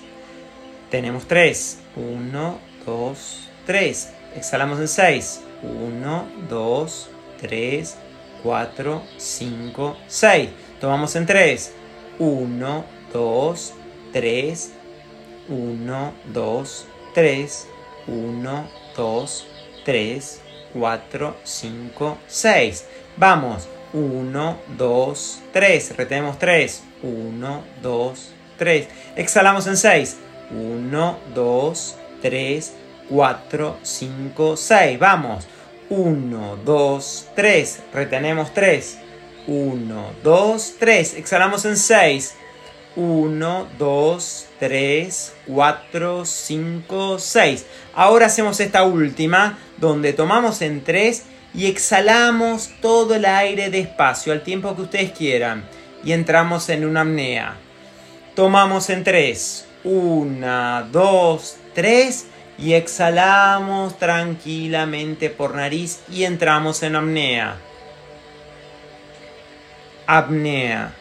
Tenemos 0.90 1.26
3. 1.26 1.78
1, 1.96 2.58
2, 2.84 3.50
3. 3.66 4.12
Exhalamos 4.36 4.78
en 4.80 4.88
6. 4.88 5.40
1, 5.62 6.28
2, 6.48 7.10
3, 7.40 7.96
4, 8.42 9.02
5, 9.16 9.96
6. 10.06 10.50
Tomamos 10.80 11.16
en 11.16 11.26
3. 11.26 11.74
1, 12.18 12.84
2, 13.12 13.74
3. 14.12 14.72
1, 15.48 16.12
2, 16.34 16.86
3. 17.14 17.68
1, 18.06 18.70
2, 18.96 19.46
3. 19.84 20.40
4, 20.72 21.36
5, 21.44 22.18
6. 22.26 22.84
Vamos. 23.16 23.68
1, 23.92 24.58
2, 24.76 25.42
3. 25.52 25.96
Retenemos 25.96 26.38
3. 26.38 26.82
1, 27.02 27.64
2, 27.82 28.30
3. 28.58 28.88
Exhalamos 29.16 29.66
en 29.66 29.76
6. 29.76 30.16
1, 30.50 31.18
2, 31.34 31.96
3, 32.22 32.72
4, 33.08 33.76
5, 33.82 34.56
6. 34.56 34.98
Vamos. 34.98 35.48
1, 35.90 36.56
2, 36.64 37.28
3. 37.34 37.80
Retenemos 37.92 38.52
3. 38.52 38.98
1, 39.46 40.12
2, 40.22 40.74
3. 40.78 41.14
Exhalamos 41.14 41.64
en 41.64 41.76
6. 41.76 42.34
1, 42.98 43.68
2, 43.78 44.46
3, 44.58 45.32
4, 45.46 46.24
5, 46.24 47.18
6. 47.20 47.66
Ahora 47.94 48.26
hacemos 48.26 48.58
esta 48.58 48.82
última 48.82 49.56
donde 49.76 50.12
tomamos 50.12 50.62
en 50.62 50.82
3 50.82 51.22
y 51.54 51.66
exhalamos 51.66 52.70
todo 52.82 53.14
el 53.14 53.24
aire 53.24 53.70
despacio 53.70 54.32
al 54.32 54.42
tiempo 54.42 54.74
que 54.74 54.82
ustedes 54.82 55.12
quieran 55.12 55.64
y 56.02 56.10
entramos 56.10 56.68
en 56.70 56.84
una 56.84 57.02
apnea. 57.02 57.56
Tomamos 58.34 58.90
en 58.90 59.04
3. 59.04 59.66
1, 59.84 60.88
2, 60.90 61.56
3 61.74 62.26
y 62.58 62.72
exhalamos 62.72 63.96
tranquilamente 63.96 65.30
por 65.30 65.54
nariz 65.54 66.00
y 66.10 66.24
entramos 66.24 66.82
en 66.82 66.96
apnea. 66.96 67.58
Apnea. 70.04 70.94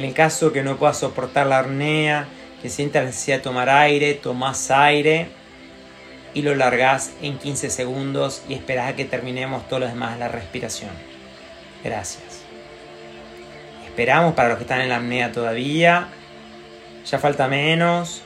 En 0.00 0.06
el 0.06 0.14
caso 0.14 0.50
que 0.50 0.62
no 0.62 0.78
puedas 0.78 0.96
soportar 0.96 1.46
la 1.46 1.58
apnea, 1.58 2.26
que 2.62 2.70
sientas 2.70 3.02
la 3.02 3.10
necesidad 3.10 3.36
de 3.36 3.42
tomar 3.42 3.68
aire, 3.68 4.14
tomás 4.14 4.70
aire 4.70 5.28
y 6.32 6.40
lo 6.40 6.54
largás 6.54 7.12
en 7.20 7.36
15 7.36 7.68
segundos 7.68 8.42
y 8.48 8.54
esperás 8.54 8.88
a 8.88 8.96
que 8.96 9.04
terminemos 9.04 9.68
todo 9.68 9.80
lo 9.80 9.86
demás 9.86 10.14
de 10.14 10.20
la 10.20 10.28
respiración. 10.28 10.88
Gracias. 11.84 12.44
Esperamos 13.84 14.32
para 14.32 14.48
los 14.48 14.56
que 14.56 14.64
están 14.64 14.80
en 14.80 14.88
la 14.88 14.96
apnea 14.96 15.32
todavía. 15.32 16.08
Ya 17.04 17.18
falta 17.18 17.46
menos. 17.46 18.22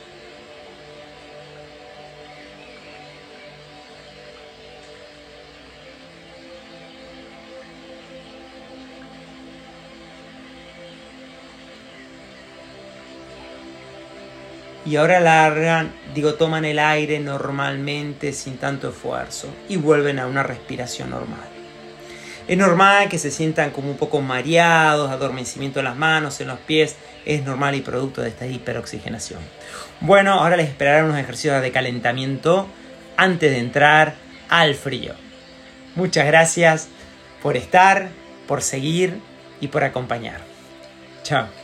Y 14.86 14.96
ahora 14.96 15.20
largan, 15.20 15.92
digo, 16.14 16.34
toman 16.34 16.64
el 16.64 16.78
aire 16.78 17.18
normalmente 17.18 18.32
sin 18.32 18.58
tanto 18.58 18.90
esfuerzo 18.90 19.48
y 19.68 19.76
vuelven 19.76 20.18
a 20.18 20.26
una 20.26 20.42
respiración 20.42 21.10
normal. 21.10 21.48
Es 22.46 22.58
normal 22.58 23.08
que 23.08 23.18
se 23.18 23.30
sientan 23.30 23.70
como 23.70 23.90
un 23.90 23.96
poco 23.96 24.20
mareados, 24.20 25.10
adormecimiento 25.10 25.78
en 25.78 25.86
las 25.86 25.96
manos, 25.96 26.40
en 26.40 26.48
los 26.48 26.58
pies, 26.58 26.96
es 27.24 27.42
normal 27.42 27.74
y 27.74 27.80
producto 27.80 28.20
de 28.20 28.28
esta 28.28 28.46
hiperoxigenación. 28.46 29.40
Bueno, 30.00 30.34
ahora 30.34 30.58
les 30.58 30.68
esperaré 30.68 31.04
unos 31.04 31.18
ejercicios 31.18 31.62
de 31.62 31.72
calentamiento 31.72 32.68
antes 33.16 33.50
de 33.50 33.58
entrar 33.58 34.14
al 34.50 34.74
frío. 34.74 35.14
Muchas 35.94 36.26
gracias 36.26 36.88
por 37.42 37.56
estar, 37.56 38.10
por 38.46 38.60
seguir 38.60 39.20
y 39.60 39.68
por 39.68 39.84
acompañar. 39.84 40.40
Chao. 41.22 41.63